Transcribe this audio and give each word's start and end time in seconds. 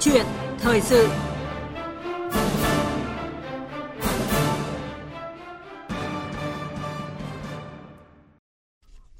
chuyện 0.00 0.26
thời 0.58 0.80
sự. 0.80 1.08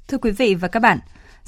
Thưa 0.07 0.17
quý 0.17 0.31
vị 0.31 0.55
và 0.55 0.67
các 0.67 0.79
bạn, 0.79 0.99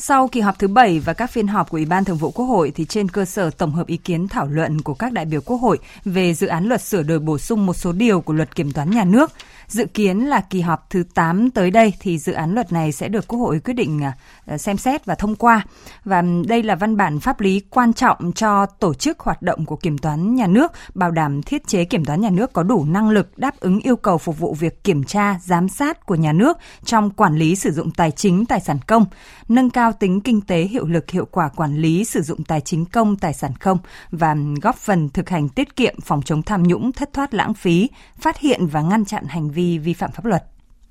sau 0.03 0.27
kỳ 0.27 0.41
họp 0.41 0.59
thứ 0.59 0.67
7 0.67 0.99
và 0.99 1.13
các 1.13 1.31
phiên 1.31 1.47
họp 1.47 1.69
của 1.69 1.77
Ủy 1.77 1.85
ban 1.85 2.03
Thường 2.03 2.17
vụ 2.17 2.31
Quốc 2.31 2.45
hội 2.45 2.71
thì 2.75 2.85
trên 2.85 3.09
cơ 3.09 3.25
sở 3.25 3.49
tổng 3.49 3.71
hợp 3.71 3.87
ý 3.87 3.97
kiến 3.97 4.27
thảo 4.27 4.47
luận 4.47 4.81
của 4.81 4.93
các 4.93 5.13
đại 5.13 5.25
biểu 5.25 5.41
Quốc 5.41 5.57
hội 5.57 5.79
về 6.05 6.33
dự 6.33 6.47
án 6.47 6.65
luật 6.65 6.81
sửa 6.81 7.03
đổi 7.03 7.19
bổ 7.19 7.37
sung 7.37 7.65
một 7.65 7.73
số 7.73 7.91
điều 7.91 8.21
của 8.21 8.33
luật 8.33 8.55
kiểm 8.55 8.71
toán 8.71 8.91
nhà 8.91 9.03
nước, 9.03 9.31
Dự 9.71 9.85
kiến 9.85 10.19
là 10.19 10.41
kỳ 10.41 10.61
họp 10.61 10.89
thứ 10.89 11.03
8 11.13 11.51
tới 11.51 11.71
đây 11.71 11.93
thì 11.99 12.17
dự 12.17 12.33
án 12.33 12.53
luật 12.53 12.71
này 12.71 12.91
sẽ 12.91 13.07
được 13.07 13.27
Quốc 13.27 13.39
hội 13.39 13.59
quyết 13.59 13.73
định 13.73 14.03
à, 14.03 14.13
à, 14.45 14.57
xem 14.57 14.77
xét 14.77 15.05
và 15.05 15.15
thông 15.15 15.35
qua. 15.35 15.65
Và 16.05 16.23
đây 16.47 16.63
là 16.63 16.75
văn 16.75 16.97
bản 16.97 17.19
pháp 17.19 17.41
lý 17.41 17.61
quan 17.69 17.93
trọng 17.93 18.31
cho 18.35 18.65
tổ 18.65 18.93
chức 18.93 19.19
hoạt 19.19 19.41
động 19.41 19.65
của 19.65 19.75
kiểm 19.75 19.97
toán 19.97 20.35
nhà 20.35 20.47
nước, 20.47 20.71
bảo 20.93 21.11
đảm 21.11 21.41
thiết 21.43 21.67
chế 21.67 21.85
kiểm 21.85 22.05
toán 22.05 22.21
nhà 22.21 22.29
nước 22.29 22.53
có 22.53 22.63
đủ 22.63 22.85
năng 22.85 23.09
lực 23.09 23.37
đáp 23.37 23.59
ứng 23.59 23.79
yêu 23.79 23.95
cầu 23.95 24.17
phục 24.17 24.39
vụ 24.39 24.53
việc 24.59 24.83
kiểm 24.83 25.03
tra, 25.03 25.39
giám 25.43 25.69
sát 25.69 26.05
của 26.05 26.15
nhà 26.15 26.33
nước 26.33 26.57
trong 26.85 27.09
quản 27.09 27.35
lý 27.35 27.55
sử 27.55 27.71
dụng 27.71 27.91
tài 27.91 28.11
chính, 28.11 28.45
tài 28.45 28.59
sản 28.59 28.77
công, 28.87 29.05
nâng 29.49 29.69
cao 29.69 29.90
cao 29.91 29.97
tính 29.99 30.21
kinh 30.21 30.41
tế 30.41 30.61
hiệu 30.61 30.85
lực 30.85 31.11
hiệu 31.11 31.27
quả 31.31 31.49
quản 31.55 31.77
lý 31.77 32.05
sử 32.05 32.21
dụng 32.21 32.43
tài 32.43 32.61
chính 32.61 32.85
công, 32.85 33.15
tài 33.15 33.33
sản 33.33 33.51
công 33.61 33.77
và 34.11 34.35
góp 34.61 34.75
phần 34.75 35.09
thực 35.09 35.29
hành 35.29 35.49
tiết 35.49 35.75
kiệm 35.75 36.01
phòng 36.01 36.21
chống 36.21 36.43
tham 36.43 36.63
nhũng, 36.63 36.91
thất 36.91 37.13
thoát 37.13 37.33
lãng 37.33 37.53
phí, 37.53 37.89
phát 38.19 38.39
hiện 38.39 38.67
và 38.67 38.81
ngăn 38.81 39.05
chặn 39.05 39.25
hành 39.27 39.49
vi 39.49 39.77
vi 39.77 39.93
phạm 39.93 40.11
pháp 40.11 40.25
luật. 40.25 40.43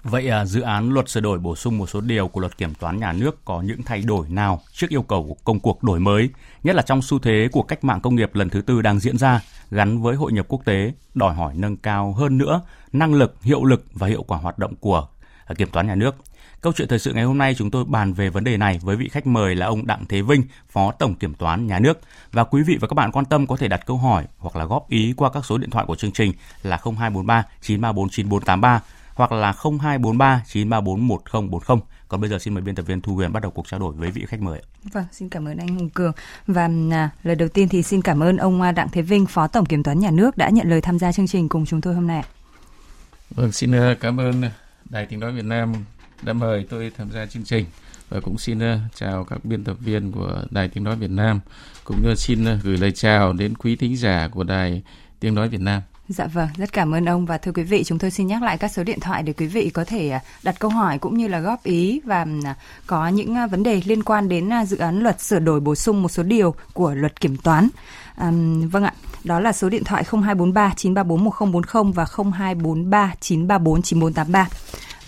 Vậy 0.02 0.28
à, 0.28 0.44
dự 0.44 0.60
án 0.60 0.92
luật 0.92 1.08
sửa 1.08 1.20
đổi 1.20 1.38
bổ 1.38 1.56
sung 1.56 1.78
một 1.78 1.86
số 1.86 2.00
điều 2.00 2.28
của 2.28 2.40
luật 2.40 2.58
kiểm 2.58 2.74
toán 2.74 3.00
nhà 3.00 3.12
nước 3.12 3.44
có 3.44 3.62
những 3.62 3.82
thay 3.82 4.02
đổi 4.02 4.28
nào 4.28 4.60
trước 4.72 4.86
yêu 4.90 5.02
cầu 5.02 5.24
của 5.28 5.36
công 5.44 5.60
cuộc 5.60 5.82
đổi 5.82 6.00
mới, 6.00 6.28
nhất 6.62 6.76
là 6.76 6.82
trong 6.82 7.02
xu 7.02 7.18
thế 7.18 7.48
của 7.52 7.62
cách 7.62 7.84
mạng 7.84 8.00
công 8.00 8.14
nghiệp 8.14 8.34
lần 8.34 8.50
thứ 8.50 8.60
tư 8.60 8.82
đang 8.82 9.00
diễn 9.00 9.18
ra, 9.18 9.40
gắn 9.70 10.02
với 10.02 10.16
hội 10.16 10.32
nhập 10.32 10.46
quốc 10.48 10.64
tế, 10.64 10.92
đòi 11.14 11.34
hỏi 11.34 11.54
nâng 11.56 11.76
cao 11.76 12.12
hơn 12.12 12.38
nữa 12.38 12.60
năng 12.92 13.14
lực, 13.14 13.36
hiệu 13.42 13.64
lực 13.64 13.84
và 13.92 14.06
hiệu 14.06 14.22
quả 14.22 14.38
hoạt 14.38 14.58
động 14.58 14.74
của 14.76 15.06
à, 15.44 15.54
kiểm 15.54 15.68
toán 15.72 15.86
nhà 15.86 15.94
nước. 15.94 16.14
Câu 16.60 16.72
chuyện 16.72 16.88
thời 16.88 16.98
sự 16.98 17.12
ngày 17.12 17.24
hôm 17.24 17.38
nay 17.38 17.54
chúng 17.54 17.70
tôi 17.70 17.84
bàn 17.84 18.12
về 18.12 18.30
vấn 18.30 18.44
đề 18.44 18.56
này 18.56 18.78
với 18.82 18.96
vị 18.96 19.08
khách 19.08 19.26
mời 19.26 19.54
là 19.54 19.66
ông 19.66 19.86
Đặng 19.86 20.04
Thế 20.08 20.22
Vinh, 20.22 20.42
Phó 20.68 20.92
Tổng 20.92 21.14
Kiểm 21.14 21.34
toán 21.34 21.66
Nhà 21.66 21.78
nước. 21.78 22.00
Và 22.32 22.44
quý 22.44 22.62
vị 22.62 22.78
và 22.80 22.88
các 22.88 22.94
bạn 22.94 23.12
quan 23.12 23.24
tâm 23.24 23.46
có 23.46 23.56
thể 23.56 23.68
đặt 23.68 23.86
câu 23.86 23.96
hỏi 23.96 24.24
hoặc 24.38 24.56
là 24.56 24.64
góp 24.64 24.88
ý 24.88 25.14
qua 25.16 25.30
các 25.30 25.44
số 25.44 25.58
điện 25.58 25.70
thoại 25.70 25.84
của 25.88 25.96
chương 25.96 26.12
trình 26.12 26.32
là 26.62 26.76
0243 26.76 27.44
934 27.60 28.08
9483 28.08 28.80
hoặc 29.14 29.32
là 29.32 29.52
0243 29.52 30.42
934 30.46 31.08
1040. 31.08 31.78
Còn 32.08 32.20
bây 32.20 32.30
giờ 32.30 32.38
xin 32.38 32.54
mời 32.54 32.62
biên 32.62 32.74
tập 32.74 32.82
viên 32.82 33.00
Thu 33.00 33.14
Huyền 33.14 33.32
bắt 33.32 33.42
đầu 33.42 33.50
cuộc 33.50 33.68
trao 33.68 33.80
đổi 33.80 33.94
với 33.94 34.10
vị 34.10 34.24
khách 34.28 34.40
mời. 34.40 34.62
Vâng, 34.92 35.04
xin 35.12 35.28
cảm 35.28 35.48
ơn 35.48 35.58
anh 35.58 35.68
Hùng 35.68 35.90
Cường. 35.90 36.12
Và 36.46 36.68
à, 36.90 37.10
lời 37.22 37.36
đầu 37.36 37.48
tiên 37.48 37.68
thì 37.68 37.82
xin 37.82 38.02
cảm 38.02 38.22
ơn 38.22 38.36
ông 38.36 38.62
à, 38.62 38.72
Đặng 38.72 38.88
Thế 38.92 39.02
Vinh, 39.02 39.26
Phó 39.26 39.46
Tổng 39.46 39.66
Kiểm 39.66 39.82
toán 39.82 39.98
Nhà 39.98 40.10
nước 40.10 40.36
đã 40.36 40.48
nhận 40.48 40.70
lời 40.70 40.80
tham 40.80 40.98
gia 40.98 41.12
chương 41.12 41.26
trình 41.26 41.48
cùng 41.48 41.66
chúng 41.66 41.80
tôi 41.80 41.94
hôm 41.94 42.06
nay. 42.06 42.24
Vâng, 43.30 43.52
xin 43.52 43.74
à, 43.74 43.94
cảm 44.00 44.20
ơn 44.20 44.42
Đài 44.84 45.06
Tiếng 45.06 45.20
Nói 45.20 45.32
Việt 45.32 45.44
Nam 45.44 45.74
đã 46.22 46.32
mời 46.32 46.66
tôi 46.70 46.92
tham 46.98 47.10
gia 47.10 47.26
chương 47.26 47.44
trình 47.44 47.64
và 48.08 48.20
cũng 48.20 48.38
xin 48.38 48.58
ờ, 48.58 48.78
chào 48.94 49.24
các 49.24 49.44
biên 49.44 49.64
tập 49.64 49.76
viên 49.80 50.12
của 50.12 50.42
Đài 50.50 50.68
Tiếng 50.68 50.84
Nói 50.84 50.96
Việt 50.96 51.10
Nam 51.10 51.40
cũng 51.84 51.96
như 52.02 52.14
xin 52.14 52.44
ờ, 52.44 52.58
gửi 52.62 52.76
lời 52.76 52.92
chào 52.92 53.32
đến 53.32 53.54
quý 53.56 53.76
thính 53.76 53.96
giả 53.96 54.28
của 54.32 54.44
Đài 54.44 54.82
Tiếng 55.20 55.34
Nói 55.34 55.48
Việt 55.48 55.60
Nam. 55.60 55.82
Dạ 56.08 56.26
vâng, 56.26 56.48
rất 56.56 56.72
cảm 56.72 56.94
ơn 56.94 57.04
ông 57.04 57.26
và 57.26 57.38
thưa 57.38 57.52
quý 57.52 57.62
vị, 57.62 57.84
chúng 57.84 57.98
tôi 57.98 58.10
xin 58.10 58.26
nhắc 58.26 58.42
lại 58.42 58.58
các 58.58 58.68
số 58.68 58.84
điện 58.84 59.00
thoại 59.00 59.22
để 59.22 59.32
quý 59.32 59.46
vị 59.46 59.70
có 59.70 59.84
thể 59.84 60.10
ờ, 60.10 60.18
đặt 60.42 60.58
câu 60.58 60.70
hỏi 60.70 60.98
cũng 60.98 61.18
như 61.18 61.28
là 61.28 61.40
góp 61.40 61.64
ý 61.64 62.00
và 62.04 62.26
có 62.86 63.08
những 63.08 63.36
vấn 63.50 63.62
đề 63.62 63.80
liên 63.84 64.02
quan 64.02 64.28
đến 64.28 64.50
dự 64.66 64.76
án 64.76 65.00
luật 65.00 65.20
sửa 65.20 65.38
đổi 65.38 65.60
bổ 65.60 65.74
sung 65.74 66.02
một 66.02 66.08
số 66.08 66.22
điều 66.22 66.54
của 66.72 66.94
luật 66.94 67.20
kiểm 67.20 67.36
toán. 67.36 67.68
À, 68.16 68.32
vâng 68.70 68.84
ạ, 68.84 68.94
đó 69.24 69.40
là 69.40 69.52
số 69.52 69.68
điện 69.68 69.84
thoại 69.84 70.04
0243 70.04 70.72
934 70.76 71.24
1040 71.24 71.92
và 71.94 72.04
0243 72.04 73.14
934 73.20 73.82
9483. 73.82 74.48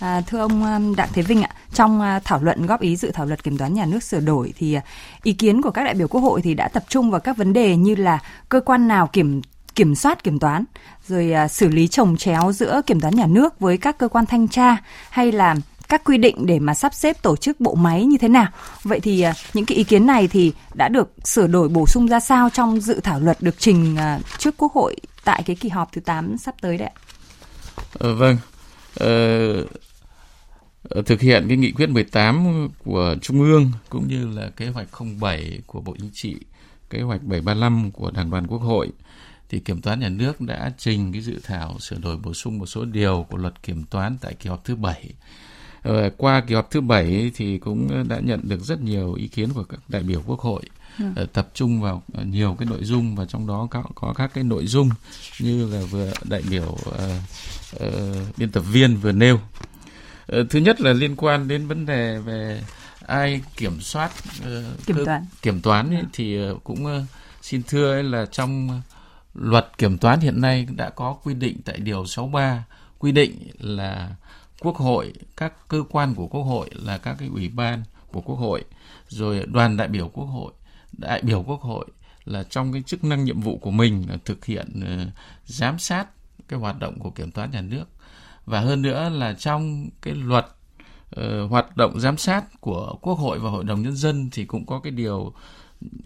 À, 0.03 0.21
thưa 0.27 0.39
ông 0.39 0.63
um, 0.73 0.95
Đặng 0.95 1.09
Thế 1.13 1.21
Vinh 1.21 1.41
ạ, 1.41 1.49
trong 1.73 2.01
à, 2.01 2.19
thảo 2.23 2.39
luận 2.43 2.65
góp 2.65 2.81
ý 2.81 2.95
dự 2.95 3.11
thảo 3.11 3.25
luật 3.25 3.43
kiểm 3.43 3.57
toán 3.57 3.73
nhà 3.73 3.85
nước 3.85 4.03
sửa 4.03 4.19
đổi 4.19 4.53
thì 4.57 4.73
à, 4.73 4.81
ý 5.23 5.33
kiến 5.33 5.61
của 5.61 5.71
các 5.71 5.83
đại 5.83 5.93
biểu 5.93 6.07
Quốc 6.07 6.21
hội 6.21 6.41
thì 6.41 6.53
đã 6.53 6.67
tập 6.67 6.83
trung 6.89 7.11
vào 7.11 7.19
các 7.19 7.37
vấn 7.37 7.53
đề 7.53 7.75
như 7.75 7.95
là 7.95 8.19
cơ 8.49 8.59
quan 8.59 8.87
nào 8.87 9.07
kiểm 9.07 9.41
kiểm 9.75 9.95
soát 9.95 10.23
kiểm 10.23 10.39
toán, 10.39 10.63
rồi 11.07 11.31
à, 11.31 11.47
xử 11.47 11.67
lý 11.67 11.87
trồng 11.87 12.17
chéo 12.17 12.51
giữa 12.51 12.81
kiểm 12.85 12.99
toán 12.99 13.15
nhà 13.15 13.25
nước 13.27 13.59
với 13.59 13.77
các 13.77 13.97
cơ 13.97 14.07
quan 14.07 14.25
thanh 14.25 14.47
tra 14.47 14.77
hay 15.09 15.31
là 15.31 15.55
các 15.89 16.03
quy 16.03 16.17
định 16.17 16.45
để 16.45 16.59
mà 16.59 16.73
sắp 16.73 16.93
xếp 16.93 17.21
tổ 17.21 17.35
chức 17.35 17.59
bộ 17.59 17.75
máy 17.75 18.05
như 18.05 18.17
thế 18.17 18.27
nào. 18.27 18.47
Vậy 18.83 18.99
thì 18.99 19.21
à, 19.21 19.33
những 19.53 19.65
cái 19.65 19.77
ý 19.77 19.83
kiến 19.83 20.07
này 20.07 20.27
thì 20.27 20.53
đã 20.73 20.89
được 20.89 21.13
sửa 21.23 21.47
đổi 21.47 21.69
bổ 21.69 21.87
sung 21.87 22.07
ra 22.07 22.19
sao 22.19 22.49
trong 22.49 22.81
dự 22.81 22.99
thảo 22.99 23.19
luật 23.19 23.37
được 23.41 23.55
trình 23.59 23.97
trước 24.37 24.57
Quốc 24.57 24.73
hội 24.73 24.95
tại 25.23 25.43
cái 25.45 25.55
kỳ 25.55 25.69
họp 25.69 25.91
thứ 25.91 26.01
8 26.01 26.37
sắp 26.37 26.55
tới 26.61 26.77
đấy 26.77 26.89
ạ? 26.95 26.99
Ừ, 27.99 28.15
vâng. 28.15 28.37
Ờ, 28.99 29.65
thực 31.05 31.21
hiện 31.21 31.45
cái 31.47 31.57
nghị 31.57 31.71
quyết 31.71 31.89
18 31.89 32.67
của 32.83 33.15
Trung 33.21 33.41
ương 33.41 33.71
cũng 33.89 34.07
như 34.07 34.27
là 34.27 34.49
kế 34.49 34.67
hoạch 34.67 34.87
07 35.19 35.61
của 35.67 35.81
Bộ 35.81 35.95
Chính 35.99 36.09
trị, 36.13 36.35
kế 36.89 37.01
hoạch 37.01 37.23
735 37.23 37.91
của 37.91 38.11
Đảng 38.11 38.29
đoàn 38.29 38.47
Quốc 38.47 38.59
hội 38.59 38.89
thì 39.49 39.59
Kiểm 39.59 39.81
toán 39.81 39.99
nhà 39.99 40.09
nước 40.09 40.41
đã 40.41 40.71
trình 40.77 41.11
cái 41.11 41.21
dự 41.21 41.39
thảo 41.43 41.79
sửa 41.79 41.97
đổi 41.97 42.17
bổ 42.17 42.33
sung 42.33 42.59
một 42.59 42.65
số 42.65 42.85
điều 42.85 43.25
của 43.29 43.37
luật 43.37 43.63
kiểm 43.63 43.83
toán 43.83 44.17
tại 44.21 44.33
kỳ 44.33 44.49
họp 44.49 44.65
thứ 44.65 44.75
7. 44.75 45.13
Ờ, 45.81 46.09
qua 46.17 46.41
kỳ 46.47 46.55
họp 46.55 46.71
thứ 46.71 46.81
7 46.81 47.31
thì 47.35 47.57
cũng 47.57 48.07
đã 48.07 48.19
nhận 48.19 48.39
được 48.43 48.61
rất 48.63 48.81
nhiều 48.81 49.13
ý 49.13 49.27
kiến 49.27 49.53
của 49.53 49.63
các 49.63 49.79
đại 49.87 50.03
biểu 50.03 50.23
Quốc 50.25 50.39
hội. 50.39 50.61
Ừ. 50.99 51.25
tập 51.33 51.47
trung 51.53 51.81
vào 51.81 52.03
nhiều 52.25 52.55
cái 52.59 52.67
nội 52.69 52.83
dung 52.83 53.15
và 53.15 53.25
trong 53.25 53.47
đó 53.47 53.67
có, 53.71 53.83
có 53.95 54.13
các 54.13 54.31
cái 54.33 54.43
nội 54.43 54.65
dung 54.65 54.89
như 55.39 55.67
là 55.73 55.81
vừa 55.81 56.11
đại 56.23 56.41
biểu 56.49 56.77
uh, 56.89 56.95
uh, 57.75 58.37
biên 58.37 58.51
tập 58.51 58.63
viên 58.71 58.97
vừa 58.97 59.11
nêu 59.11 59.39
Ờ, 59.52 59.52
thứ 60.27 60.59
nhất 60.59 60.81
là 60.81 60.93
liên 60.93 61.15
quan 61.15 61.47
đến 61.47 61.67
vấn 61.67 61.85
đề 61.85 62.17
về 62.17 62.63
ai 63.07 63.41
kiểm 63.57 63.81
soát 63.81 64.11
uh, 64.39 64.85
kiểm 64.85 65.05
toán. 65.05 65.25
kiểm 65.41 65.61
toán 65.61 65.95
ấy, 65.95 66.03
thì 66.13 66.49
uh, 66.51 66.63
cũng 66.63 67.05
xin 67.41 67.63
thưa 67.67 67.91
ấy 67.91 68.03
là 68.03 68.25
trong 68.25 68.81
luật 69.33 69.77
kiểm 69.77 69.97
toán 69.97 70.19
hiện 70.19 70.41
nay 70.41 70.67
đã 70.75 70.89
có 70.89 71.13
quy 71.23 71.33
định 71.33 71.61
tại 71.65 71.77
điều 71.77 72.05
63 72.05 72.63
quy 72.99 73.11
định 73.11 73.47
là 73.59 74.15
quốc 74.59 74.75
hội 74.75 75.13
các 75.37 75.53
cơ 75.67 75.83
quan 75.89 76.15
của 76.15 76.27
quốc 76.27 76.43
hội 76.43 76.69
là 76.73 76.97
các 76.97 77.15
cái 77.19 77.29
ủy 77.33 77.49
ban 77.49 77.83
của 78.11 78.21
quốc 78.21 78.35
hội 78.35 78.63
rồi 79.07 79.45
đoàn 79.45 79.77
đại 79.77 79.87
biểu 79.87 80.09
quốc 80.13 80.25
hội 80.25 80.53
đại 80.91 81.21
biểu 81.21 81.43
quốc 81.47 81.61
hội 81.61 81.85
là 82.25 82.43
trong 82.43 82.73
cái 82.73 82.81
chức 82.81 83.03
năng 83.03 83.25
nhiệm 83.25 83.41
vụ 83.41 83.57
của 83.57 83.71
mình 83.71 84.05
là 84.09 84.17
thực 84.25 84.45
hiện 84.45 84.81
giám 85.45 85.79
sát 85.79 86.07
cái 86.47 86.59
hoạt 86.59 86.79
động 86.79 86.99
của 86.99 87.09
kiểm 87.09 87.31
toán 87.31 87.51
nhà 87.51 87.61
nước 87.61 87.85
và 88.45 88.59
hơn 88.59 88.81
nữa 88.81 89.09
là 89.09 89.33
trong 89.33 89.89
cái 90.01 90.13
luật 90.13 90.45
uh, 91.19 91.51
hoạt 91.51 91.77
động 91.77 91.99
giám 91.99 92.17
sát 92.17 92.61
của 92.61 92.95
Quốc 93.01 93.19
hội 93.19 93.39
và 93.39 93.49
Hội 93.49 93.63
đồng 93.63 93.81
Nhân 93.81 93.95
dân 93.95 94.29
thì 94.31 94.45
cũng 94.45 94.65
có 94.65 94.79
cái 94.79 94.91
điều 94.91 95.33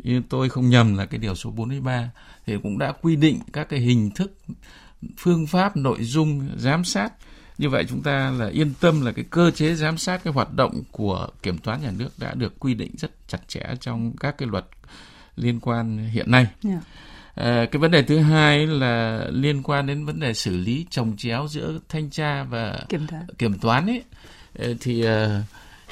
như 0.04 0.22
tôi 0.30 0.50
không 0.50 0.70
nhầm 0.70 0.98
là 0.98 1.06
cái 1.06 1.18
điều 1.18 1.36
số 1.36 1.52
43 1.52 2.12
thì 2.46 2.58
cũng 2.64 2.78
đã 2.78 2.94
quy 3.02 3.16
định 3.16 3.40
các 3.54 3.70
cái 3.70 3.80
hình 3.80 4.12
thức 4.12 4.34
phương 5.18 5.48
pháp 5.48 5.78
nội 5.78 6.04
dung 6.04 6.50
giám 6.58 6.84
sát 6.84 7.14
như 7.58 7.70
vậy 7.70 7.86
chúng 7.90 8.02
ta 8.02 8.32
là 8.32 8.48
yên 8.48 8.74
tâm 8.80 9.06
là 9.06 9.12
cái 9.12 9.26
cơ 9.30 9.52
chế 9.52 9.76
giám 9.76 9.98
sát 9.98 10.24
cái 10.24 10.34
hoạt 10.34 10.54
động 10.54 10.84
của 10.92 11.28
kiểm 11.44 11.58
toán 11.58 11.82
nhà 11.82 11.92
nước 11.98 12.10
đã 12.18 12.34
được 12.34 12.60
quy 12.60 12.74
định 12.74 12.92
rất 12.98 13.12
chặt 13.28 13.48
chẽ 13.48 13.64
trong 13.80 14.18
các 14.20 14.38
cái 14.38 14.48
luật 14.48 14.66
liên 15.36 15.60
quan 15.60 15.98
hiện 15.98 16.32
nay. 16.32 16.48
Yeah. 16.64 16.82
À, 17.38 17.66
cái 17.72 17.80
vấn 17.80 17.92
đề 17.92 18.04
thứ 18.04 18.20
hai 18.20 18.68
là 18.68 19.26
liên 19.30 19.64
quan 19.64 19.88
đến 19.88 20.06
vấn 20.06 20.20
đề 20.20 20.34
xử 20.34 20.58
lý 20.58 20.86
trồng 20.90 21.18
chéo 21.18 21.48
giữa 21.48 21.80
thanh 21.90 22.10
tra 22.10 22.44
và 22.44 22.80
kiểm 22.90 23.08
toán, 23.08 23.28
kiểm 23.38 23.60
toán 23.60 23.88
ấy. 23.88 24.04
Ờ, 24.60 24.74
thì 24.82 25.06
uh, 25.08 25.10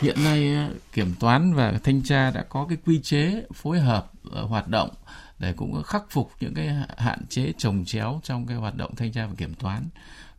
hiện 0.01 0.23
nay 0.23 0.69
kiểm 0.93 1.13
toán 1.19 1.53
và 1.53 1.73
thanh 1.83 2.03
tra 2.03 2.31
đã 2.31 2.43
có 2.49 2.65
cái 2.69 2.77
quy 2.85 2.99
chế 3.01 3.43
phối 3.53 3.79
hợp 3.79 4.11
uh, 4.27 4.49
hoạt 4.49 4.67
động 4.67 4.89
để 5.39 5.53
cũng 5.53 5.83
khắc 5.83 6.03
phục 6.09 6.31
những 6.39 6.53
cái 6.53 6.75
hạn 6.97 7.19
chế 7.29 7.53
trồng 7.57 7.85
chéo 7.85 8.21
trong 8.23 8.47
cái 8.47 8.57
hoạt 8.57 8.75
động 8.75 8.95
thanh 8.95 9.11
tra 9.11 9.25
và 9.25 9.33
kiểm 9.37 9.53
toán 9.53 9.83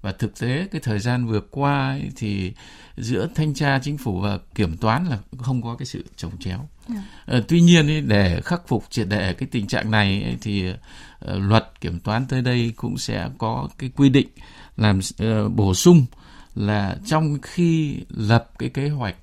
và 0.06 0.12
thực 0.12 0.38
tế 0.38 0.66
cái 0.70 0.80
thời 0.84 0.98
gian 0.98 1.26
vừa 1.26 1.40
qua 1.40 1.88
ấy, 1.88 2.10
thì 2.16 2.52
giữa 2.96 3.28
thanh 3.34 3.54
tra 3.54 3.78
chính 3.82 3.98
phủ 3.98 4.20
và 4.20 4.38
kiểm 4.54 4.76
toán 4.76 5.06
là 5.06 5.18
không 5.38 5.62
có 5.62 5.76
cái 5.76 5.86
sự 5.86 6.04
trồng 6.16 6.38
chéo. 6.38 6.68
Dạ. 6.88 7.02
Uh, 7.36 7.44
tuy 7.48 7.60
nhiên 7.60 7.86
ấy, 7.86 8.00
để 8.00 8.40
khắc 8.44 8.68
phục 8.68 8.84
triệt 8.90 9.08
để 9.08 9.32
cái 9.32 9.48
tình 9.52 9.66
trạng 9.66 9.90
này 9.90 10.22
ấy, 10.22 10.36
thì 10.40 10.70
uh, 10.70 10.76
luật 11.22 11.72
kiểm 11.80 12.00
toán 12.00 12.26
tới 12.26 12.42
đây 12.42 12.72
cũng 12.76 12.98
sẽ 12.98 13.28
có 13.38 13.68
cái 13.78 13.90
quy 13.96 14.08
định 14.08 14.28
làm 14.76 14.98
uh, 14.98 15.52
bổ 15.52 15.74
sung 15.74 16.06
là 16.54 16.96
trong 17.06 17.38
khi 17.42 18.00
lập 18.08 18.50
cái 18.58 18.68
kế 18.68 18.88
hoạch 18.88 19.16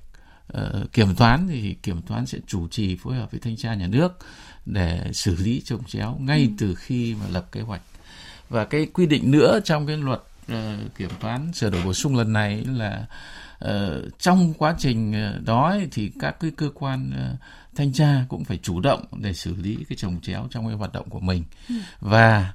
uh, 0.58 0.92
kiểm 0.92 1.14
toán 1.14 1.48
thì 1.48 1.74
kiểm 1.82 2.02
toán 2.02 2.26
sẽ 2.26 2.38
chủ 2.46 2.68
trì 2.68 2.96
phối 2.96 3.14
hợp 3.14 3.30
với 3.30 3.40
thanh 3.40 3.56
tra 3.56 3.74
nhà 3.74 3.86
nước 3.86 4.18
để 4.66 5.10
xử 5.12 5.36
lý 5.36 5.62
trồng 5.64 5.84
chéo 5.84 6.16
ngay 6.20 6.40
ừ. 6.40 6.48
từ 6.58 6.74
khi 6.74 7.14
mà 7.20 7.26
lập 7.32 7.52
kế 7.52 7.60
hoạch 7.60 7.82
và 8.48 8.64
cái 8.64 8.86
quy 8.86 9.06
định 9.06 9.30
nữa 9.30 9.60
trong 9.64 9.86
cái 9.86 9.96
luật 9.96 10.22
uh, 10.52 10.94
kiểm 10.94 11.10
toán 11.20 11.52
sửa 11.52 11.70
đổi 11.70 11.82
bổ 11.84 11.92
sung 11.92 12.16
lần 12.16 12.32
này 12.32 12.64
là 12.64 13.06
uh, 13.64 14.18
trong 14.18 14.54
quá 14.54 14.74
trình 14.78 15.14
đó 15.44 15.76
thì 15.92 16.12
các 16.20 16.36
cái 16.40 16.50
cơ 16.56 16.70
quan 16.74 17.10
uh, 17.10 17.40
thanh 17.76 17.92
tra 17.92 18.24
cũng 18.28 18.44
phải 18.44 18.58
chủ 18.62 18.80
động 18.80 19.04
để 19.12 19.32
xử 19.32 19.54
lý 19.54 19.76
cái 19.88 19.96
trồng 19.96 20.20
chéo 20.20 20.46
trong 20.50 20.66
cái 20.66 20.74
hoạt 20.74 20.92
động 20.92 21.10
của 21.10 21.20
mình 21.20 21.44
ừ. 21.68 21.74
và 22.00 22.52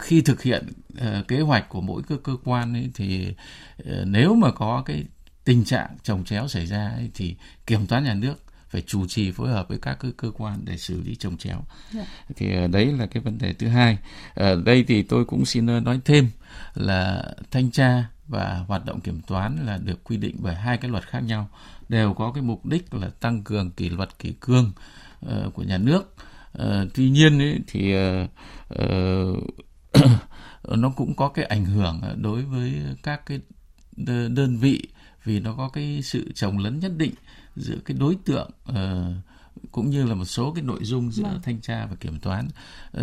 khi 0.00 0.20
thực 0.20 0.42
hiện 0.42 0.72
uh, 0.92 1.28
kế 1.28 1.40
hoạch 1.40 1.68
của 1.68 1.80
mỗi 1.80 2.02
cơ 2.02 2.16
cơ 2.24 2.36
quan 2.44 2.72
ấy, 2.72 2.90
thì 2.94 3.34
uh, 3.82 3.88
nếu 4.04 4.34
mà 4.34 4.50
có 4.50 4.82
cái 4.86 5.04
tình 5.44 5.64
trạng 5.64 5.96
trồng 6.02 6.24
chéo 6.24 6.48
xảy 6.48 6.66
ra 6.66 6.88
ấy, 6.96 7.10
thì 7.14 7.36
kiểm 7.66 7.86
toán 7.86 8.04
nhà 8.04 8.14
nước 8.14 8.45
phải 8.68 8.82
chủ 8.86 9.06
trì 9.06 9.32
phối 9.32 9.48
hợp 9.48 9.68
với 9.68 9.78
các 9.78 9.98
cơ, 10.16 10.30
quan 10.30 10.60
để 10.64 10.76
xử 10.76 11.02
lý 11.02 11.16
trồng 11.16 11.36
chéo. 11.36 11.54
Yeah. 11.54 11.66
Dạ. 11.94 12.06
Thì 12.36 12.64
uh, 12.64 12.70
đấy 12.70 12.86
là 12.86 13.06
cái 13.06 13.22
vấn 13.22 13.38
đề 13.38 13.52
thứ 13.52 13.68
hai. 13.68 13.98
Ở 14.34 14.62
đây 14.64 14.84
thì 14.88 15.02
tôi 15.02 15.24
cũng 15.24 15.44
xin 15.44 15.66
nói 15.66 16.00
thêm 16.04 16.30
là 16.74 17.24
thanh 17.50 17.70
tra 17.70 18.04
và 18.28 18.64
hoạt 18.68 18.84
động 18.84 19.00
kiểm 19.00 19.20
toán 19.26 19.66
là 19.66 19.78
được 19.78 20.04
quy 20.04 20.16
định 20.16 20.36
bởi 20.38 20.54
hai 20.54 20.76
cái 20.76 20.90
luật 20.90 21.08
khác 21.08 21.20
nhau 21.20 21.48
đều 21.88 22.14
có 22.14 22.32
cái 22.32 22.42
mục 22.42 22.66
đích 22.66 22.94
là 22.94 23.10
tăng 23.20 23.44
cường 23.44 23.70
kỷ 23.70 23.88
luật 23.88 24.18
kỷ 24.18 24.32
cương 24.40 24.72
uh, 25.26 25.54
của 25.54 25.62
nhà 25.62 25.78
nước 25.78 26.14
uh, 26.62 26.64
tuy 26.94 27.10
nhiên 27.10 27.38
ấy, 27.38 27.60
thì 27.66 27.94
uh, 27.96 28.30
nó 30.78 30.90
cũng 30.96 31.14
có 31.14 31.28
cái 31.28 31.44
ảnh 31.44 31.64
hưởng 31.64 32.00
đối 32.16 32.42
với 32.42 32.74
các 33.02 33.26
cái 33.26 33.40
đơn 34.28 34.58
vị 34.60 34.88
vì 35.26 35.40
nó 35.40 35.54
có 35.54 35.68
cái 35.68 36.00
sự 36.02 36.32
trồng 36.34 36.58
lấn 36.58 36.80
nhất 36.80 36.92
định 36.96 37.14
giữa 37.56 37.76
cái 37.84 37.96
đối 38.00 38.16
tượng 38.24 38.50
uh, 38.70 38.76
cũng 39.72 39.90
như 39.90 40.06
là 40.06 40.14
một 40.14 40.24
số 40.24 40.52
cái 40.52 40.64
nội 40.64 40.84
dung 40.84 41.12
giữa 41.12 41.22
vâng. 41.22 41.40
thanh 41.42 41.60
tra 41.60 41.86
và 41.86 41.96
kiểm 41.96 42.18
toán 42.18 42.48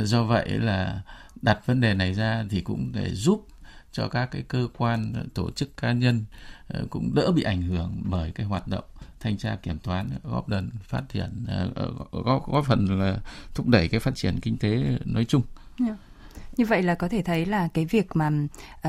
uh, 0.02 0.08
do 0.08 0.24
vậy 0.24 0.50
là 0.50 1.02
đặt 1.42 1.66
vấn 1.66 1.82
đề 1.82 1.94
này 1.94 2.14
ra 2.14 2.46
thì 2.50 2.62
cũng 2.62 2.92
để 2.94 3.10
giúp 3.14 3.48
cho 3.94 4.08
các 4.08 4.26
cái 4.32 4.42
cơ 4.42 4.68
quan 4.78 5.14
tổ 5.34 5.52
chức 5.52 5.78
cá 5.78 5.92
nhân 5.92 6.26
ờ, 6.68 6.86
cũng 6.90 7.16
đỡ 7.16 7.32
bị 7.32 7.44
ảnh 7.44 7.62
hưởng 7.62 8.02
bởi 8.04 8.32
cái 8.32 8.46
hoạt 8.46 8.68
động 8.68 8.84
thanh 9.20 9.38
tra 9.38 9.56
kiểm 9.56 9.78
toán 9.80 10.10
góp 10.24 10.50
phần 10.50 10.70
phát 10.84 11.04
triển 11.10 11.46
ờ, 11.48 11.92
góp 12.12 12.52
góp 12.52 12.66
phần 12.66 13.00
là 13.00 13.20
thúc 13.56 13.68
đẩy 13.68 13.88
cái 13.88 14.00
phát 14.00 14.16
triển 14.16 14.40
kinh 14.40 14.58
tế 14.58 14.98
nói 15.06 15.26
chung. 15.26 15.42
Yeah. 15.80 15.98
Như 16.58 16.66
vậy 16.66 16.84
là 16.84 16.96
có 16.96 17.08
thể 17.10 17.22
thấy 17.22 17.46
là 17.46 17.68
cái 17.74 17.86
việc 17.86 18.08
mà 18.14 18.30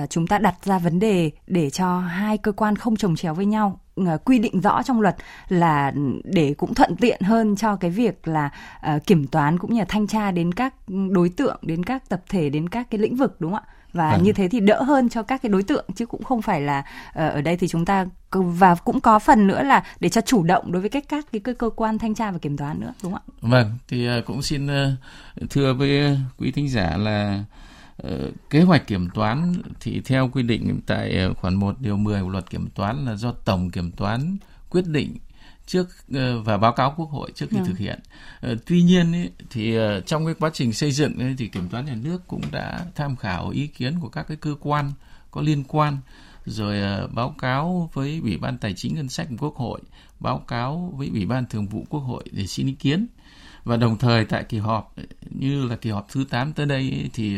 uh, 0.03 0.11
chúng 0.11 0.27
ta 0.27 0.39
đặt 0.39 0.55
ra 0.65 0.79
vấn 0.79 0.99
đề 0.99 1.31
để 1.47 1.71
cho 1.71 2.01
hai 2.01 2.39
cơ 2.39 2.53
quan 2.53 2.77
không 2.77 2.97
trồng 2.97 3.17
chéo 3.17 3.35
với 3.35 3.47
nhau 3.47 3.81
quy 4.25 4.39
định 4.39 4.61
rõ 4.61 4.83
trong 4.83 5.01
luật 5.01 5.17
là 5.49 5.93
để 6.25 6.55
cũng 6.59 6.75
thuận 6.75 6.97
tiện 6.97 7.21
hơn 7.21 7.57
cho 7.57 7.77
cái 7.77 7.91
việc 7.91 8.29
là 8.29 8.51
uh, 8.95 9.07
kiểm 9.07 9.27
toán 9.27 9.59
cũng 9.59 9.75
như 9.75 9.79
là 9.79 9.87
thanh 9.89 10.07
tra 10.07 10.31
đến 10.31 10.55
các 10.55 10.75
đối 11.11 11.29
tượng, 11.29 11.59
đến 11.63 11.85
các 11.85 12.09
tập 12.09 12.23
thể, 12.29 12.51
đến 12.51 12.69
các 12.69 12.91
cái 12.91 12.99
lĩnh 12.99 13.17
vực 13.17 13.37
đúng 13.41 13.53
không 13.53 13.63
ạ? 13.67 13.75
và 13.95 14.11
à. 14.11 14.19
như 14.23 14.33
thế 14.33 14.49
thì 14.49 14.61
đỡ 14.61 14.83
hơn 14.83 15.09
cho 15.09 15.23
các 15.23 15.43
cái 15.43 15.51
đối 15.51 15.63
tượng 15.63 15.85
chứ 15.95 16.07
cũng 16.07 16.25
không 16.25 16.43
phải 16.43 16.61
là 16.61 16.79
uh, 16.79 17.15
ở 17.15 17.41
đây 17.41 17.57
thì 17.57 17.69
chúng 17.69 17.85
ta 17.85 18.07
và 18.31 18.75
cũng 18.75 19.01
có 19.01 19.19
phần 19.19 19.47
nữa 19.47 19.63
là 19.63 19.85
để 20.01 20.09
cho 20.09 20.21
chủ 20.21 20.43
động 20.43 20.73
đối 20.73 20.81
với 20.81 20.91
các 20.91 21.05
các 21.09 21.27
cái 21.33 21.41
cơ, 21.41 21.53
cơ 21.53 21.71
quan 21.71 21.99
thanh 21.99 22.15
tra 22.15 22.31
và 22.31 22.39
kiểm 22.39 22.57
toán 22.57 22.81
nữa 22.81 22.93
đúng 23.03 23.13
không 23.13 23.23
ạ? 23.27 23.33
Vâng, 23.41 23.79
thì 23.89 24.19
uh, 24.19 24.25
cũng 24.25 24.43
xin 24.43 24.67
uh, 24.67 25.51
thưa 25.51 25.75
với 25.75 26.19
quý 26.39 26.51
thính 26.51 26.69
giả 26.69 26.97
là 26.97 27.45
kế 28.51 28.63
hoạch 28.63 28.87
kiểm 28.87 29.11
toán 29.15 29.55
thì 29.81 30.01
theo 30.05 30.31
quy 30.33 30.43
định 30.43 30.81
tại 30.87 31.29
khoản 31.37 31.55
1 31.55 31.81
điều 31.81 31.97
10 31.97 32.23
của 32.23 32.29
luật 32.29 32.51
kiểm 32.51 32.69
toán 32.75 33.05
là 33.05 33.15
do 33.15 33.33
tổng 33.33 33.71
kiểm 33.71 33.91
toán 33.93 34.37
quyết 34.71 34.87
định 34.87 35.17
trước 35.67 35.89
ờ, 36.15 36.41
và 36.41 36.57
báo 36.57 36.73
cáo 36.73 36.95
quốc 36.97 37.11
hội 37.11 37.33
trước 37.35 37.47
khi 37.51 37.59
ừ. 37.59 37.65
thực 37.67 37.79
hiện. 37.79 38.01
Ờ, 38.41 38.57
tuy 38.67 38.83
nhiên 38.83 39.13
ý, 39.13 39.29
thì 39.51 39.77
ờ, 39.77 40.01
trong 40.01 40.27
cái 40.27 40.35
quá 40.35 40.51
trình 40.53 40.73
xây 40.73 40.93
dựng 40.93 41.19
ấy, 41.19 41.35
thì 41.39 41.49
kiểm 41.49 41.69
toán 41.69 41.87
nhà 41.87 41.95
nước 41.95 42.29
cũng 42.29 42.43
đã 42.53 42.87
tham 42.95 43.17
khảo 43.17 43.51
ý 43.51 43.67
kiến 43.67 44.01
của 44.01 44.09
các 44.09 44.29
cái 44.29 44.37
cơ 44.37 44.55
quan 44.61 44.93
có 45.31 45.41
liên 45.41 45.65
quan 45.69 45.99
rồi 46.47 47.07
báo 47.15 47.35
cáo 47.39 47.91
với 47.93 48.21
ủy 48.23 48.37
ban 48.37 48.59
tài 48.59 48.75
chính 48.77 48.95
ngân 48.95 49.09
sách 49.09 49.27
của 49.31 49.37
quốc 49.39 49.57
hội 49.57 49.81
báo 50.21 50.39
cáo 50.39 50.95
với 50.97 51.11
ủy 51.13 51.27
ban 51.27 51.47
thường 51.47 51.67
vụ 51.67 51.87
quốc 51.89 52.01
hội 52.01 52.25
để 52.33 52.47
xin 52.47 52.67
ý 52.67 52.73
kiến 52.73 53.07
và 53.65 53.77
đồng 53.77 53.99
thời 53.99 54.25
tại 54.25 54.45
kỳ 54.45 54.59
họp 54.59 54.95
như 55.31 55.67
là 55.67 55.77
kỳ 55.77 55.91
họp 55.91 56.07
thứ 56.13 56.25
8 56.31 56.53
tới 56.53 56.67
đây 56.67 57.11
thì 57.13 57.37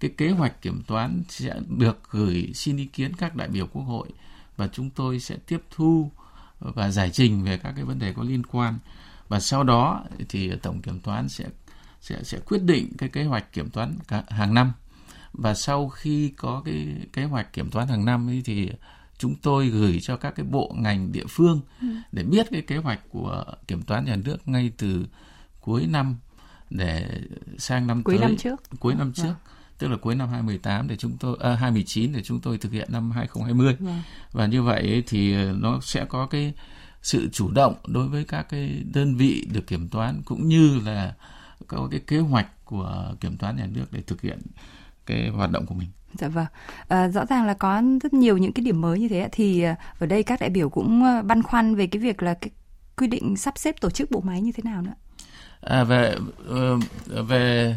cái 0.00 0.10
kế 0.16 0.30
hoạch 0.30 0.62
kiểm 0.62 0.82
toán 0.86 1.22
sẽ 1.28 1.60
được 1.78 1.98
gửi 2.10 2.50
xin 2.54 2.76
ý 2.76 2.86
kiến 2.86 3.12
các 3.16 3.36
đại 3.36 3.48
biểu 3.48 3.66
quốc 3.66 3.82
hội 3.82 4.08
và 4.56 4.68
chúng 4.68 4.90
tôi 4.90 5.20
sẽ 5.20 5.36
tiếp 5.46 5.62
thu 5.70 6.10
và 6.58 6.90
giải 6.90 7.10
trình 7.10 7.44
về 7.44 7.58
các 7.58 7.72
cái 7.76 7.84
vấn 7.84 7.98
đề 7.98 8.12
có 8.12 8.22
liên 8.22 8.46
quan. 8.46 8.78
Và 9.28 9.40
sau 9.40 9.64
đó 9.64 10.04
thì 10.28 10.52
tổng 10.62 10.82
kiểm 10.82 11.00
toán 11.00 11.28
sẽ 11.28 11.44
sẽ 12.00 12.22
sẽ 12.22 12.38
quyết 12.38 12.62
định 12.62 12.92
cái 12.98 13.08
kế 13.08 13.24
hoạch 13.24 13.52
kiểm 13.52 13.70
toán 13.70 13.96
hàng 14.28 14.54
năm. 14.54 14.72
Và 15.32 15.54
sau 15.54 15.88
khi 15.88 16.32
có 16.36 16.62
cái 16.64 16.96
kế 17.12 17.24
hoạch 17.24 17.52
kiểm 17.52 17.70
toán 17.70 17.88
hàng 17.88 18.04
năm 18.04 18.28
ấy 18.28 18.42
thì 18.44 18.70
chúng 19.18 19.34
tôi 19.42 19.68
gửi 19.68 20.00
cho 20.02 20.16
các 20.16 20.34
cái 20.36 20.46
bộ 20.46 20.74
ngành 20.78 21.12
địa 21.12 21.26
phương 21.28 21.60
ừ. 21.80 21.86
để 22.12 22.22
biết 22.22 22.46
cái 22.50 22.62
kế 22.62 22.76
hoạch 22.76 23.00
của 23.10 23.44
kiểm 23.66 23.82
toán 23.82 24.04
nhà 24.04 24.16
nước 24.16 24.48
ngay 24.48 24.72
từ 24.76 25.06
cuối 25.60 25.86
năm 25.86 26.16
để 26.70 27.20
sang 27.58 27.86
năm 27.86 28.02
cuối 28.02 28.18
tới. 28.18 28.28
năm 28.28 28.36
trước. 28.36 28.62
Cuối 28.80 28.94
năm 28.94 29.12
trước 29.12 29.34
tức 29.78 29.88
là 29.88 29.96
cuối 29.96 30.14
năm 30.14 30.28
2018 30.28 30.88
để 30.88 30.96
chúng 30.96 31.16
tôi 31.20 31.36
à, 31.40 31.50
2019 31.50 32.12
để 32.12 32.22
chúng 32.22 32.40
tôi 32.40 32.58
thực 32.58 32.72
hiện 32.72 32.88
năm 32.92 33.10
2020 33.10 33.76
vâng. 33.80 34.02
và 34.32 34.46
như 34.46 34.62
vậy 34.62 35.02
thì 35.06 35.34
nó 35.52 35.80
sẽ 35.82 36.04
có 36.04 36.26
cái 36.26 36.52
sự 37.02 37.28
chủ 37.32 37.50
động 37.50 37.74
đối 37.86 38.08
với 38.08 38.24
các 38.24 38.48
cái 38.48 38.82
đơn 38.94 39.16
vị 39.16 39.46
được 39.52 39.66
kiểm 39.66 39.88
toán 39.88 40.22
cũng 40.24 40.48
như 40.48 40.80
là 40.84 41.14
có 41.66 41.88
cái 41.90 42.00
kế 42.00 42.18
hoạch 42.18 42.64
của 42.64 43.14
kiểm 43.20 43.36
toán 43.36 43.56
nhà 43.56 43.66
nước 43.66 43.84
để 43.90 44.00
thực 44.00 44.20
hiện 44.20 44.38
cái 45.06 45.28
hoạt 45.28 45.50
động 45.50 45.66
của 45.66 45.74
mình. 45.74 45.88
Dạ 46.14 46.28
vâng. 46.28 46.46
À, 46.88 47.08
rõ 47.08 47.26
ràng 47.26 47.46
là 47.46 47.54
có 47.54 47.82
rất 48.02 48.12
nhiều 48.12 48.38
những 48.38 48.52
cái 48.52 48.64
điểm 48.64 48.80
mới 48.80 48.98
như 48.98 49.08
thế 49.08 49.28
thì 49.32 49.62
à, 49.62 49.76
ở 49.98 50.06
đây 50.06 50.22
các 50.22 50.40
đại 50.40 50.50
biểu 50.50 50.68
cũng 50.68 51.04
băn 51.24 51.42
khoăn 51.42 51.74
về 51.74 51.86
cái 51.86 52.02
việc 52.02 52.22
là 52.22 52.34
cái 52.34 52.50
quy 52.96 53.06
định 53.06 53.36
sắp 53.36 53.58
xếp 53.58 53.80
tổ 53.80 53.90
chức 53.90 54.10
bộ 54.10 54.20
máy 54.20 54.40
như 54.40 54.52
thế 54.52 54.62
nào 54.62 54.82
nữa. 54.82 54.94
À, 55.60 55.84
về 55.84 56.16
ờ, 56.48 56.78
về 57.22 57.76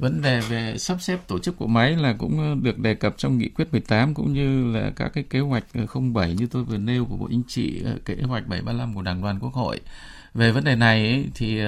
vấn 0.00 0.22
đề 0.22 0.40
về 0.40 0.78
sắp 0.78 1.02
xếp 1.02 1.18
tổ 1.26 1.38
chức 1.38 1.60
bộ 1.60 1.66
máy 1.66 1.96
là 1.96 2.14
cũng 2.18 2.38
ờ, 2.38 2.54
được 2.62 2.78
đề 2.78 2.94
cập 2.94 3.14
trong 3.18 3.38
nghị 3.38 3.48
quyết 3.48 3.72
18 3.72 4.14
cũng 4.14 4.32
như 4.32 4.72
là 4.72 4.90
các 4.96 5.08
cái 5.14 5.24
kế 5.30 5.40
hoạch 5.40 5.64
ờ, 5.74 5.86
07 6.14 6.34
như 6.34 6.46
tôi 6.46 6.64
vừa 6.64 6.78
nêu 6.78 7.04
của 7.04 7.16
Bộ 7.16 7.28
Chính 7.30 7.42
trị, 7.48 7.82
ờ, 7.84 7.98
kế 8.04 8.14
hoạch 8.14 8.46
735 8.46 8.94
của 8.94 9.02
Đảng 9.02 9.22
đoàn 9.22 9.38
Quốc 9.40 9.54
hội. 9.54 9.80
Về 10.34 10.52
vấn 10.52 10.64
đề 10.64 10.76
này 10.76 11.06
ấy, 11.06 11.26
thì 11.34 11.62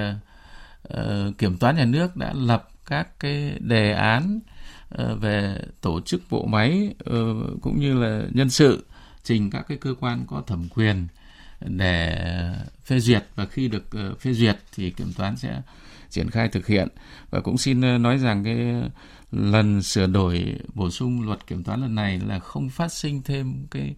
uh, 0.89 1.39
kiểm 1.39 1.59
toán 1.59 1.77
nhà 1.77 1.85
nước 1.85 2.17
đã 2.17 2.33
lập 2.33 2.69
các 2.87 3.21
cái 3.21 3.53
đề 3.61 3.93
án 3.93 4.41
uh, 5.03 5.21
về 5.21 5.59
tổ 5.81 6.01
chức 6.01 6.23
bộ 6.31 6.47
máy 6.47 6.95
uh, 7.11 7.63
cũng 7.63 7.81
như 7.81 7.95
là 7.95 8.23
nhân 8.31 8.51
sự 8.51 8.87
trình 9.23 9.51
các 9.51 9.65
cái 9.69 9.79
cơ 9.79 9.95
quan 10.01 10.25
có 10.27 10.43
thẩm 10.47 10.69
quyền 10.69 11.07
để 11.61 12.27
phê 12.85 13.01
duyệt 13.01 13.25
và 13.35 13.47
khi 13.47 13.69
được 13.69 13.85
uh, 14.13 14.21
phê 14.21 14.33
duyệt 14.33 14.57
thì 14.75 14.91
kiểm 14.91 15.13
toán 15.13 15.37
sẽ 15.37 15.61
triển 16.13 16.31
khai 16.31 16.49
thực 16.49 16.67
hiện. 16.67 16.89
Và 17.31 17.41
cũng 17.41 17.59
xin 17.59 17.81
ờ, 17.81 17.99
nói 17.99 18.19
rằng 18.19 18.45
cái 18.45 18.57
lần 19.33 19.83
sửa 19.83 20.07
đổi 20.07 20.57
bổ 20.75 20.91
sung 20.91 21.23
luật 21.23 21.47
kiểm 21.47 21.65
toán 21.65 21.81
lần 21.81 21.95
này 21.95 22.21
là 22.27 22.39
không 22.39 22.69
phát 22.69 22.93
sinh 22.93 23.23
thêm 23.23 23.67
cái 23.71 23.95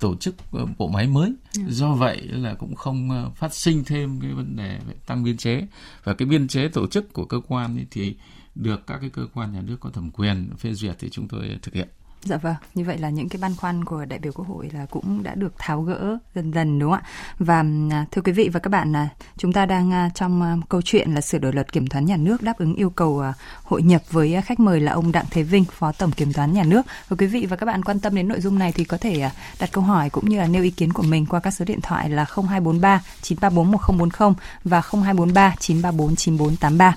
tổ 0.00 0.16
chức 0.16 0.34
ờ, 0.52 0.66
bộ 0.78 0.88
máy 0.88 1.06
mới. 1.06 1.32
Dạ. 1.52 1.62
do 1.68 1.94
vậy 1.94 2.20
là 2.22 2.54
cũng 2.54 2.74
không 2.74 3.10
ờ, 3.10 3.30
phát 3.30 3.54
sinh 3.54 3.84
thêm 3.84 4.20
cái 4.20 4.32
vấn 4.32 4.56
đề 4.56 4.78
về 4.88 4.94
tăng 5.06 5.24
biên 5.24 5.36
chế. 5.36 5.66
Và 6.04 6.14
cái 6.14 6.28
biên 6.28 6.48
chế 6.48 6.68
tổ 6.68 6.86
chức 6.86 7.12
của 7.12 7.24
cơ 7.24 7.40
quan 7.48 7.84
thì 7.90 8.16
được 8.54 8.86
các 8.86 8.98
cái 9.00 9.10
cơ 9.10 9.26
quan 9.34 9.52
nhà 9.52 9.60
nước 9.60 9.76
có 9.80 9.90
thẩm 9.90 10.10
quyền 10.10 10.50
phê 10.58 10.72
duyệt 10.72 10.96
thì 10.98 11.08
chúng 11.10 11.28
tôi 11.28 11.58
thực 11.62 11.74
hiện 11.74 11.88
Dạ 12.24 12.36
vâng, 12.36 12.54
như 12.74 12.84
vậy 12.84 12.98
là 12.98 13.10
những 13.10 13.28
cái 13.28 13.38
băn 13.42 13.56
khoăn 13.56 13.84
của 13.84 14.04
đại 14.04 14.18
biểu 14.18 14.32
Quốc 14.32 14.48
hội 14.48 14.70
là 14.74 14.86
cũng 14.90 15.22
đã 15.22 15.34
được 15.34 15.52
tháo 15.58 15.82
gỡ 15.82 16.18
dần 16.34 16.50
dần 16.52 16.78
đúng 16.78 16.90
không 16.90 17.00
ạ? 17.00 17.08
Và 17.38 17.64
à, 17.90 18.06
thưa 18.10 18.22
quý 18.22 18.32
vị 18.32 18.48
và 18.52 18.60
các 18.60 18.68
bạn, 18.70 18.96
à, 18.96 19.08
chúng 19.36 19.52
ta 19.52 19.66
đang 19.66 19.92
à, 19.92 20.10
trong 20.14 20.62
câu 20.68 20.82
chuyện 20.82 21.14
là 21.14 21.20
sửa 21.20 21.38
đổi 21.38 21.52
luật 21.52 21.72
kiểm 21.72 21.86
toán 21.86 22.04
nhà 22.04 22.16
nước 22.16 22.42
đáp 22.42 22.58
ứng 22.58 22.74
yêu 22.74 22.90
cầu 22.90 23.22
hội 23.62 23.82
nhập 23.82 24.02
với 24.10 24.42
khách 24.44 24.60
mời 24.60 24.80
là 24.80 24.92
ông 24.92 25.12
Đặng 25.12 25.24
Thế 25.30 25.42
Vinh, 25.42 25.64
Phó 25.64 25.92
Tổng 25.92 26.10
Kiểm 26.10 26.32
toán 26.32 26.52
Nhà 26.52 26.62
nước. 26.62 26.82
Và 27.08 27.16
quý 27.18 27.26
vị 27.26 27.46
và 27.46 27.56
các 27.56 27.66
bạn 27.66 27.84
quan 27.84 28.00
tâm 28.00 28.14
đến 28.14 28.28
nội 28.28 28.40
dung 28.40 28.58
này 28.58 28.72
thì 28.72 28.84
có 28.84 28.96
thể 28.96 29.30
đặt 29.60 29.72
câu 29.72 29.84
hỏi 29.84 30.10
cũng 30.10 30.28
như 30.28 30.38
là 30.38 30.46
nêu 30.46 30.62
ý 30.62 30.70
kiến 30.70 30.92
của 30.92 31.02
mình 31.02 31.26
qua 31.26 31.40
các 31.40 31.50
số 31.50 31.64
điện 31.64 31.80
thoại 31.80 32.10
là 32.10 32.24
0243 32.24 33.02
934 33.22 33.70
1040 33.70 34.34
và 34.64 34.80
0243 34.80 35.54
934 35.58 36.16
9483. 36.16 36.94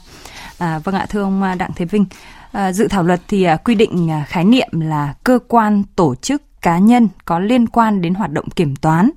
À, 0.58 0.80
vâng 0.80 0.96
ạ, 0.96 1.06
thưa 1.10 1.22
ông 1.22 1.58
Đặng 1.58 1.72
Thế 1.75 1.86
Vinh, 1.86 2.06
Ờ, 2.51 2.72
dự 2.72 2.88
thảo 2.88 3.03
luật 3.03 3.22
thì 3.27 3.43
à, 3.43 3.58
quy 3.58 3.75
định 3.75 4.12
à, 4.12 4.25
khái 4.27 4.43
niệm 4.46 4.67
là 4.72 5.13
cơ 5.24 5.39
quan, 5.48 5.84
tổ 5.96 6.15
chức, 6.15 6.62
cá 6.62 6.77
nhân 6.79 7.08
có 7.25 7.39
liên 7.39 7.67
quan 7.67 8.01
đến 8.01 8.13
hoạt 8.13 8.31
động 8.31 8.50
kiểm 8.50 8.75
toán. 8.75 9.10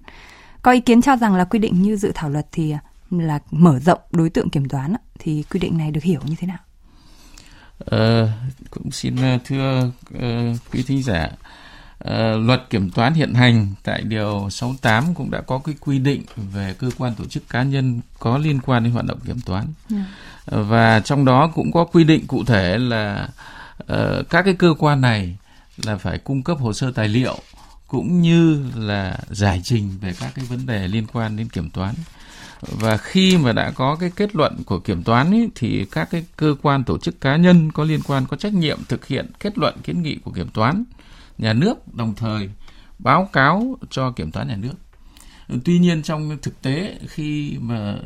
Có 0.62 0.72
ý 0.72 0.80
kiến 0.80 1.02
cho 1.02 1.16
rằng 1.16 1.34
là 1.34 1.44
quy 1.44 1.58
định 1.58 1.82
như 1.82 1.96
dự 1.96 2.12
thảo 2.14 2.30
luật 2.30 2.46
thì 2.52 2.70
à, 2.70 2.78
là 3.10 3.38
mở 3.50 3.78
rộng 3.78 4.00
đối 4.10 4.30
tượng 4.30 4.50
kiểm 4.50 4.68
toán 4.68 4.94
thì 5.18 5.44
quy 5.50 5.60
định 5.60 5.78
này 5.78 5.90
được 5.90 6.02
hiểu 6.02 6.20
như 6.24 6.34
thế 6.38 6.46
nào? 6.46 6.58
À, 7.90 8.32
cũng 8.70 8.90
xin 8.90 9.16
thưa 9.44 9.90
uh, 10.14 10.20
quý 10.72 10.82
thính 10.86 11.02
giả 11.02 11.28
uh, 12.08 12.46
luật 12.46 12.70
kiểm 12.70 12.90
toán 12.90 13.14
hiện 13.14 13.34
hành 13.34 13.68
tại 13.82 14.02
điều 14.02 14.48
68 14.50 15.14
cũng 15.14 15.30
đã 15.30 15.40
có 15.40 15.58
cái 15.58 15.74
quy 15.80 15.98
định 15.98 16.22
về 16.52 16.74
cơ 16.78 16.90
quan 16.98 17.14
tổ 17.14 17.24
chức 17.24 17.48
cá 17.48 17.62
nhân 17.62 18.00
có 18.18 18.38
liên 18.38 18.60
quan 18.60 18.84
đến 18.84 18.92
hoạt 18.92 19.06
động 19.06 19.20
kiểm 19.26 19.40
toán. 19.40 19.66
Yeah. 19.90 20.02
Dạ 20.02 20.34
và 20.46 21.00
trong 21.00 21.24
đó 21.24 21.50
cũng 21.54 21.72
có 21.72 21.84
quy 21.84 22.04
định 22.04 22.26
cụ 22.26 22.44
thể 22.44 22.78
là 22.78 23.28
uh, 23.92 24.30
các 24.30 24.42
cái 24.42 24.54
cơ 24.54 24.74
quan 24.78 25.00
này 25.00 25.36
là 25.84 25.96
phải 25.96 26.18
cung 26.18 26.42
cấp 26.42 26.58
hồ 26.60 26.72
sơ 26.72 26.90
tài 26.90 27.08
liệu 27.08 27.38
cũng 27.88 28.20
như 28.20 28.64
là 28.76 29.18
giải 29.30 29.60
trình 29.64 29.90
về 30.00 30.14
các 30.20 30.32
cái 30.34 30.44
vấn 30.44 30.66
đề 30.66 30.88
liên 30.88 31.06
quan 31.12 31.36
đến 31.36 31.48
kiểm 31.48 31.70
toán 31.70 31.94
và 32.60 32.96
khi 32.96 33.36
mà 33.36 33.52
đã 33.52 33.70
có 33.70 33.96
cái 33.96 34.10
kết 34.16 34.36
luận 34.36 34.62
của 34.66 34.78
kiểm 34.78 35.02
toán 35.02 35.32
ý, 35.32 35.48
thì 35.54 35.86
các 35.90 36.10
cái 36.10 36.24
cơ 36.36 36.54
quan 36.62 36.84
tổ 36.84 36.98
chức 36.98 37.20
cá 37.20 37.36
nhân 37.36 37.72
có 37.72 37.84
liên 37.84 38.00
quan 38.06 38.26
có 38.26 38.36
trách 38.36 38.54
nhiệm 38.54 38.78
thực 38.88 39.06
hiện 39.06 39.30
kết 39.40 39.58
luận 39.58 39.74
kiến 39.82 40.02
nghị 40.02 40.16
của 40.16 40.30
kiểm 40.30 40.48
toán 40.48 40.84
nhà 41.38 41.52
nước 41.52 41.94
đồng 41.94 42.14
thời 42.14 42.50
báo 42.98 43.28
cáo 43.32 43.78
cho 43.90 44.10
kiểm 44.10 44.30
toán 44.30 44.48
nhà 44.48 44.56
nước 44.56 44.74
tuy 45.64 45.78
nhiên 45.78 46.02
trong 46.02 46.38
thực 46.42 46.62
tế 46.62 46.98
khi 47.08 47.56
mà 47.60 47.98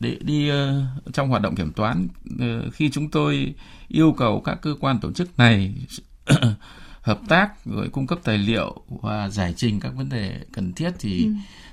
để 0.00 0.18
đi 0.20 0.50
uh, 0.50 1.14
trong 1.14 1.28
hoạt 1.28 1.42
động 1.42 1.54
kiểm 1.54 1.72
toán 1.72 2.08
uh, 2.34 2.74
khi 2.74 2.90
chúng 2.90 3.10
tôi 3.10 3.54
yêu 3.88 4.14
cầu 4.18 4.42
các 4.44 4.58
cơ 4.62 4.74
quan 4.80 4.98
tổ 5.00 5.12
chức 5.12 5.38
này 5.38 5.74
hợp 7.02 7.20
tác 7.28 7.64
rồi 7.64 7.88
cung 7.88 8.06
cấp 8.06 8.18
tài 8.24 8.38
liệu 8.38 8.82
và 8.88 9.28
giải 9.28 9.54
trình 9.56 9.80
các 9.80 9.94
vấn 9.96 10.08
đề 10.08 10.40
cần 10.52 10.72
thiết 10.72 10.90
thì 10.98 11.24
ừ. 11.24 11.32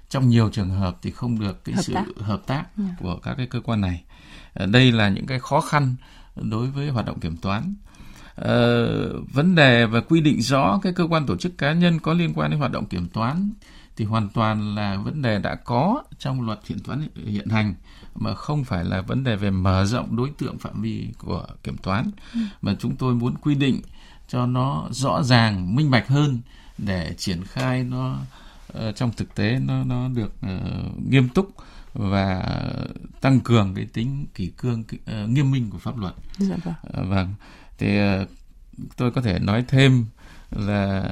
trong 0.10 0.30
nhiều 0.30 0.50
trường 0.50 0.70
hợp 0.70 0.98
thì 1.02 1.12
không 1.12 1.40
được 1.40 1.66
cái 1.66 1.76
hợp 1.76 1.82
sự 1.82 1.94
tác. 1.94 2.06
hợp 2.18 2.42
tác. 2.48 2.66
Dạ. 2.78 2.84
của 3.00 3.20
các 3.24 3.34
cái 3.38 3.48
cơ 3.48 3.62
quan 3.62 3.82
này 3.82 4.04
ờ, 4.54 4.66
đây 4.66 4.92
là 4.92 5.10
những 5.10 5.26
cái 5.26 5.40
khó 5.40 5.62
khăn 5.62 5.96
đối 6.36 6.68
với 6.68 6.90
hoạt 6.90 7.06
động 7.06 7.20
kiểm 7.20 7.38
toán 7.38 7.74
uh, 8.42 9.34
vấn 9.34 9.56
đề 9.56 9.86
và 9.86 10.02
quy 10.02 10.22
định 10.22 10.42
rõ 10.42 10.80
cái 10.84 10.94
cơ 10.94 11.08
quan 11.10 11.26
tổ 11.26 11.38
chức 11.38 11.58
cá 11.58 11.74
nhân 11.74 12.00
có 12.00 12.14
liên 12.14 12.34
quan 12.36 12.52
đến 12.52 12.60
hoạt 12.60 12.72
động 12.72 12.86
kiểm 12.86 13.08
toán 13.08 13.50
thì 13.98 14.06
hoàn 14.06 14.30
toàn 14.30 14.76
là 14.76 14.98
vấn 14.98 15.22
đề 15.22 15.40
đã 15.40 15.56
có 15.56 16.04
trong 16.20 16.42
luật 16.42 16.60
kiểm 16.68 16.80
toán 16.80 17.08
hiện 17.26 17.50
hành 17.50 17.74
mà 18.16 18.34
không 18.34 18.64
phải 18.64 18.86
là 18.86 19.02
vấn 19.02 19.24
đề 19.24 19.36
về 19.36 19.52
mở 19.52 19.86
rộng 19.86 20.16
đối 20.16 20.30
tượng 20.38 20.58
phạm 20.58 20.82
vi 20.82 21.10
của 21.18 21.46
kiểm 21.64 21.78
toán 21.78 22.12
ừ. 22.34 22.40
mà 22.62 22.76
chúng 22.80 22.96
tôi 22.96 23.14
muốn 23.14 23.36
quy 23.42 23.56
định 23.56 23.82
cho 24.28 24.46
nó 24.46 24.88
rõ 24.92 25.24
ràng 25.24 25.76
minh 25.76 25.92
bạch 25.92 26.08
hơn 26.08 26.40
để 26.78 27.14
triển 27.18 27.44
khai 27.44 27.84
nó 27.84 28.18
uh, 28.78 28.96
trong 28.96 29.12
thực 29.18 29.36
tế 29.36 29.60
nó 29.66 29.84
nó 29.84 30.08
được 30.08 30.34
uh, 30.46 31.10
nghiêm 31.10 31.30
túc 31.30 31.54
và 31.94 32.44
tăng 33.22 33.40
cường 33.40 33.76
cái 33.76 33.86
tính 33.94 34.26
kỷ 34.36 34.52
cương 34.58 34.84
uh, 34.94 35.30
nghiêm 35.30 35.52
minh 35.52 35.70
của 35.70 35.78
pháp 35.78 35.98
luật. 35.98 36.14
Dạ 36.38 36.56
vâng. 36.64 36.74
Uh, 37.02 37.10
vâng. 37.10 37.34
Thì 37.80 38.00
uh, 38.02 38.30
tôi 38.96 39.12
có 39.12 39.22
thể 39.22 39.40
nói 39.40 39.66
thêm 39.68 40.06
là 40.52 41.12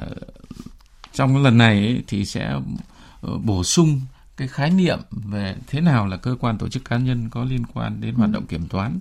trong 1.12 1.42
lần 1.42 1.58
này 1.58 1.74
ấy, 1.74 2.02
thì 2.06 2.24
sẽ 2.24 2.54
uh, 2.54 3.44
bổ 3.44 3.64
sung 3.64 4.00
cái 4.36 4.48
khái 4.48 4.70
niệm 4.70 4.98
về 5.10 5.56
thế 5.66 5.80
nào 5.80 6.06
là 6.06 6.16
cơ 6.16 6.36
quan 6.40 6.58
tổ 6.58 6.68
chức 6.68 6.84
cá 6.84 6.96
nhân 6.96 7.28
có 7.30 7.44
liên 7.44 7.66
quan 7.74 8.00
đến 8.00 8.14
hoạt 8.14 8.30
ừ. 8.30 8.34
động 8.34 8.46
kiểm 8.46 8.68
toán. 8.68 8.98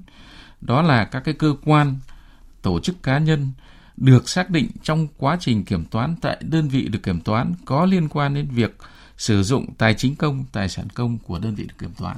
Đó 0.62 0.82
là 0.82 1.06
các 1.06 1.20
cái 1.20 1.34
cơ 1.34 1.56
quan 1.66 1.96
tổ 2.62 2.80
chức 2.80 3.04
cá 3.04 3.18
nhân 3.18 3.52
được 3.98 4.30
xác 4.30 4.50
định 4.50 4.70
trong 4.84 5.08
quá 5.18 5.38
trình 5.40 5.66
kiểm 5.66 5.86
toán 5.86 6.16
tại 6.22 6.38
đơn 6.42 6.70
vị 6.70 6.88
được 6.88 7.04
kiểm 7.04 7.22
toán 7.22 7.54
có 7.66 7.86
liên 7.86 8.10
quan 8.10 8.34
đến 8.34 8.48
việc 8.48 8.78
sử 9.18 9.44
dụng 9.44 9.74
tài 9.78 9.94
chính 9.94 10.16
công, 10.16 10.46
tài 10.52 10.70
sản 10.70 10.90
công 10.90 11.18
của 11.18 11.40
đơn 11.40 11.56
vị 11.56 11.64
được 11.64 11.76
kiểm 11.80 11.94
toán. 11.98 12.18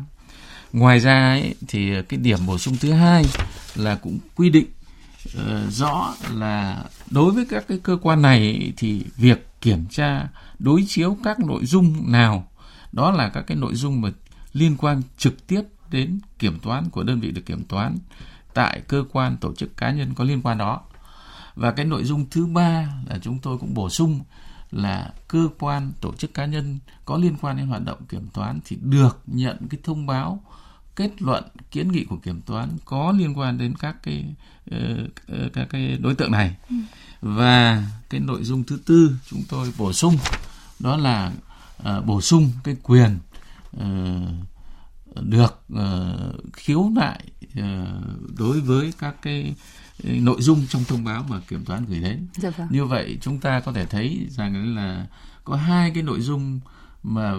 Ngoài 0.73 0.99
ra 0.99 1.29
ấy, 1.29 1.55
thì 1.67 2.01
cái 2.09 2.19
điểm 2.19 2.39
bổ 2.45 2.57
sung 2.57 2.75
thứ 2.81 2.91
hai 2.91 3.25
là 3.75 3.95
cũng 3.95 4.19
quy 4.35 4.49
định 4.49 4.65
uh, 5.27 5.71
rõ 5.71 6.13
là 6.33 6.83
đối 7.11 7.31
với 7.31 7.45
các 7.49 7.65
cái 7.67 7.79
cơ 7.83 7.97
quan 8.01 8.21
này 8.21 8.73
thì 8.77 9.05
việc 9.17 9.47
kiểm 9.61 9.85
tra 9.89 10.27
đối 10.59 10.83
chiếu 10.87 11.17
các 11.23 11.39
nội 11.39 11.65
dung 11.65 12.11
nào 12.11 12.47
đó 12.91 13.11
là 13.11 13.29
các 13.29 13.41
cái 13.47 13.57
nội 13.57 13.75
dung 13.75 14.01
mà 14.01 14.09
liên 14.53 14.77
quan 14.77 15.01
trực 15.17 15.47
tiếp 15.47 15.61
đến 15.91 16.19
kiểm 16.39 16.59
toán 16.59 16.89
của 16.89 17.03
đơn 17.03 17.19
vị 17.19 17.31
được 17.31 17.45
kiểm 17.45 17.63
toán 17.63 17.97
tại 18.53 18.81
cơ 18.87 19.03
quan 19.11 19.37
tổ 19.37 19.53
chức 19.53 19.77
cá 19.77 19.91
nhân 19.91 20.13
có 20.13 20.23
liên 20.23 20.41
quan 20.41 20.57
đó. 20.57 20.81
Và 21.55 21.71
cái 21.71 21.85
nội 21.85 22.03
dung 22.03 22.25
thứ 22.31 22.45
ba 22.45 22.87
là 23.09 23.19
chúng 23.21 23.39
tôi 23.39 23.57
cũng 23.57 23.73
bổ 23.73 23.89
sung 23.89 24.19
là 24.71 25.13
cơ 25.27 25.49
quan 25.59 25.91
tổ 26.01 26.13
chức 26.13 26.33
cá 26.33 26.45
nhân 26.45 26.79
có 27.05 27.17
liên 27.17 27.35
quan 27.41 27.57
đến 27.57 27.67
hoạt 27.67 27.85
động 27.85 28.05
kiểm 28.09 28.27
toán 28.33 28.59
thì 28.65 28.77
được 28.81 29.19
nhận 29.27 29.57
cái 29.69 29.79
thông 29.83 30.05
báo 30.05 30.43
kết 30.99 31.21
luận 31.21 31.43
kiến 31.71 31.91
nghị 31.91 32.03
của 32.03 32.17
kiểm 32.17 32.41
toán 32.41 32.69
có 32.85 33.13
liên 33.17 33.39
quan 33.39 33.57
đến 33.57 33.73
các 33.79 33.95
cái 34.03 34.25
uh, 34.75 35.53
các 35.53 35.67
cái 35.69 35.97
đối 36.01 36.15
tượng 36.15 36.31
này 36.31 36.55
ừ. 36.69 36.75
và 37.21 37.83
cái 38.09 38.21
nội 38.21 38.43
dung 38.43 38.63
thứ 38.63 38.79
tư 38.85 39.15
chúng 39.29 39.43
tôi 39.49 39.73
bổ 39.77 39.93
sung 39.93 40.17
đó 40.79 40.97
là 40.97 41.31
uh, 41.81 42.05
bổ 42.05 42.21
sung 42.21 42.51
cái 42.63 42.75
quyền 42.83 43.19
được 45.21 45.61
khiếu 46.53 46.89
nại 46.95 47.25
đối 48.37 48.61
với 48.61 48.93
các 48.99 49.15
cái 49.21 49.55
nội 50.03 50.41
dung 50.41 50.65
trong 50.69 50.83
thông 50.83 51.03
báo 51.03 51.25
mà 51.29 51.39
kiểm 51.47 51.65
toán 51.65 51.85
gửi 51.85 51.99
đến. 51.99 52.27
Dạ 52.33 52.49
vâng. 52.49 52.67
Như 52.71 52.85
vậy 52.85 53.17
chúng 53.21 53.39
ta 53.39 53.59
có 53.59 53.71
thể 53.71 53.85
thấy 53.85 54.27
rằng 54.29 54.75
là 54.75 55.07
có 55.43 55.55
hai 55.55 55.91
cái 55.93 56.03
nội 56.03 56.21
dung 56.21 56.59
mà 57.03 57.33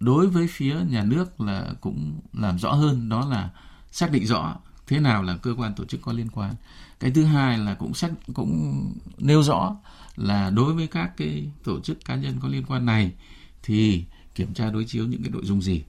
đối 0.00 0.26
với 0.26 0.46
phía 0.50 0.76
nhà 0.88 1.04
nước 1.04 1.40
là 1.40 1.74
cũng 1.80 2.20
làm 2.32 2.58
rõ 2.58 2.72
hơn 2.72 3.08
đó 3.08 3.28
là 3.30 3.50
xác 3.92 4.12
định 4.12 4.26
rõ 4.26 4.56
thế 4.86 5.00
nào 5.00 5.22
là 5.22 5.36
cơ 5.36 5.54
quan 5.58 5.74
tổ 5.74 5.84
chức 5.84 6.02
có 6.02 6.12
liên 6.12 6.28
quan. 6.28 6.54
Cái 7.00 7.10
thứ 7.10 7.24
hai 7.24 7.58
là 7.58 7.74
cũng 7.74 7.94
xác 7.94 8.10
cũng 8.34 8.84
nêu 9.18 9.42
rõ 9.42 9.76
là 10.16 10.50
đối 10.50 10.74
với 10.74 10.86
các 10.86 11.16
cái 11.16 11.50
tổ 11.64 11.80
chức 11.80 12.04
cá 12.04 12.16
nhân 12.16 12.38
có 12.42 12.48
liên 12.48 12.64
quan 12.68 12.86
này 12.86 13.12
thì 13.62 14.04
kiểm 14.34 14.54
tra 14.54 14.70
đối 14.70 14.84
chiếu 14.84 15.06
những 15.06 15.22
cái 15.22 15.30
nội 15.30 15.44
dung 15.44 15.62
gì 15.62 15.84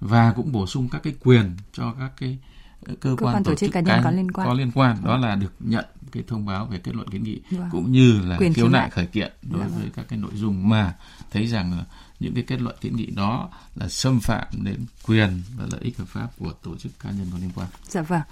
và 0.00 0.32
cũng 0.32 0.52
bổ 0.52 0.66
sung 0.66 0.88
các 0.88 1.02
cái 1.02 1.14
quyền 1.20 1.56
cho 1.72 1.94
các 1.98 2.12
cái 2.16 2.38
cơ, 2.84 2.94
cơ 3.00 3.16
quan, 3.18 3.34
quan 3.34 3.44
tổ, 3.44 3.50
tổ 3.50 3.56
chức 3.56 3.72
cá 3.72 3.80
nhân 3.80 4.00
có 4.04 4.10
liên 4.10 4.32
quan 4.32 4.48
có 4.48 4.54
liên 4.54 4.70
quan 4.74 4.96
đó 5.04 5.16
là 5.16 5.34
được 5.34 5.52
nhận 5.60 5.84
cái 6.12 6.22
thông 6.26 6.46
báo 6.46 6.66
về 6.66 6.78
kết 6.78 6.94
luận 6.94 7.08
kiến 7.08 7.22
nghị. 7.22 7.40
Vâng. 7.50 7.68
cũng 7.72 7.92
như 7.92 8.20
là 8.20 8.36
Quyền 8.36 8.54
khiếu 8.54 8.68
nại 8.68 8.90
khởi 8.90 9.06
kiện 9.06 9.32
đối 9.42 9.60
dạ 9.60 9.68
với 9.68 9.82
vâng. 9.82 9.90
các 9.96 10.06
cái 10.08 10.18
nội 10.18 10.30
dung 10.34 10.68
mà 10.68 10.94
thấy 11.32 11.46
rằng 11.46 11.84
những 12.24 12.34
cái 12.34 12.44
kết 12.46 12.60
luận 12.60 12.76
kiến 12.80 12.96
nghị 12.96 13.06
đó 13.06 13.50
là 13.74 13.88
xâm 13.88 14.20
phạm 14.20 14.46
đến 14.64 14.86
quyền 15.06 15.42
và 15.56 15.66
lợi 15.70 15.80
ích 15.80 15.98
hợp 15.98 16.08
pháp 16.08 16.28
của 16.38 16.52
tổ 16.52 16.76
chức 16.76 16.92
cá 17.00 17.10
nhân 17.10 17.26
có 17.32 17.38
liên 17.38 17.50
quan. 17.54 17.68
Dạ 17.88 18.02
vâng. 18.02 18.22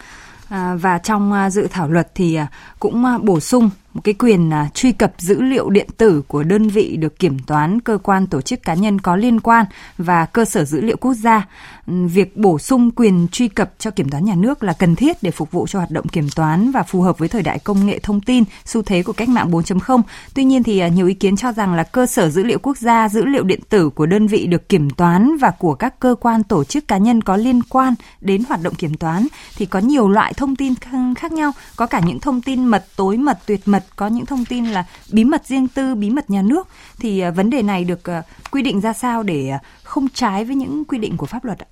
À, 0.49 0.75
và 0.75 0.99
trong 0.99 1.33
à, 1.33 1.51
dự 1.51 1.67
thảo 1.71 1.89
luật 1.89 2.15
thì 2.15 2.35
à, 2.35 2.47
cũng 2.79 3.05
bổ 3.23 3.41
sung 3.41 3.71
một 3.95 4.01
cái 4.05 4.15
quyền 4.15 4.51
truy 4.75 4.93
cập 4.93 5.13
dữ 5.19 5.43
liệu 5.43 5.71
điện 5.71 5.89
tử 5.97 6.23
của 6.29 6.43
đơn 6.43 6.69
vị 6.69 6.97
được 6.97 7.19
kiểm 7.19 7.39
toán 7.39 7.81
cơ 7.81 7.99
quan 8.03 8.27
tổ 8.27 8.41
chức 8.41 8.63
cá 8.63 8.75
nhân 8.75 9.01
có 9.01 9.17
liên 9.17 9.41
quan 9.41 9.67
và 9.99 10.27
cơ 10.27 10.45
sở 10.45 10.65
dữ 10.65 10.81
liệu 10.81 10.97
quốc 10.97 11.15
gia. 11.15 11.49
Ừ, 11.87 12.07
việc 12.07 12.37
bổ 12.37 12.59
sung 12.59 12.91
quyền 12.91 13.29
truy 13.33 13.49
cập 13.49 13.73
cho 13.79 13.91
kiểm 13.91 14.09
toán 14.09 14.25
nhà 14.25 14.35
nước 14.35 14.63
là 14.63 14.73
cần 14.73 14.97
thiết 14.97 15.23
để 15.23 15.31
phục 15.31 15.51
vụ 15.51 15.67
cho 15.67 15.79
hoạt 15.79 15.91
động 15.91 16.09
kiểm 16.09 16.29
toán 16.37 16.71
và 16.71 16.83
phù 16.83 17.01
hợp 17.01 17.19
với 17.19 17.29
thời 17.29 17.43
đại 17.43 17.59
công 17.59 17.87
nghệ 17.87 17.99
thông 17.99 18.21
tin, 18.21 18.45
xu 18.65 18.83
thế 18.83 19.03
của 19.03 19.13
cách 19.13 19.29
mạng 19.29 19.51
4.0 19.51 20.03
tuy 20.35 20.45
nhiên 20.45 20.63
thì 20.63 20.91
nhiều 20.91 21.07
ý 21.07 21.15
kiến 21.15 21.37
cho 21.37 21.53
rằng 21.53 21.75
là 21.75 21.83
cơ 21.83 22.07
sở 22.07 22.31
dữ 22.31 22.45
liệu 22.45 22.59
quốc 22.59 22.77
gia, 22.79 23.09
dữ 23.09 23.25
liệu 23.25 23.45
điện 23.45 23.61
tử 23.69 23.91
của 23.91 24.07
đơn 24.07 24.27
vị 24.27 24.47
được 24.47 24.69
kiểm 24.69 24.91
toán 24.91 25.37
và 25.37 25.51
của 25.51 25.75
các 25.75 26.01
cơ 26.01 26.15
quan 26.21 26.43
tổ 26.43 26.65
chức 26.65 26.89
cá 26.89 26.99
nhân 26.99 27.23
có 27.23 27.37
liên 27.37 27.63
quan 27.63 27.95
đến 28.21 28.43
hoạt 28.49 28.63
động 28.63 28.75
kiểm 28.75 28.95
toán 28.95 29.27
thì 29.57 29.67
có 29.67 29.79
nhiều 29.79 30.09
loại 30.09 30.32
thông 30.33 30.57
tin 30.57 30.75
khác 31.17 31.33
nhau, 31.33 31.53
có 31.77 31.87
cả 31.87 32.01
những 32.01 32.21
thông 32.21 32.43
tin 32.43 32.65
mật, 32.65 32.87
tối 32.97 33.17
mật, 33.17 33.39
tuyệt 33.47 33.61
mật, 33.65 33.85
có 33.97 34.09
những 34.09 34.27
thông 34.27 34.45
tin 34.45 34.65
là 34.65 34.87
bí 35.13 35.25
mật 35.25 35.47
riêng 35.47 35.69
tư, 35.69 35.95
bí 35.95 36.11
mật 36.11 36.31
nhà 36.31 36.43
nước. 36.43 36.69
Thì 36.99 37.21
à, 37.21 37.31
vấn 37.31 37.51
đề 37.51 37.63
này 37.63 37.85
được 37.85 38.11
à, 38.11 38.23
quy 38.51 38.63
định 38.63 38.81
ra 38.81 38.93
sao 38.93 39.23
để 39.23 39.49
à, 39.49 39.61
không 39.83 40.09
trái 40.09 40.45
với 40.45 40.57
những 40.57 40.85
quy 40.85 40.99
định 40.99 41.17
của 41.17 41.27
pháp 41.27 41.45
luật 41.45 41.59
ạ? 41.59 41.67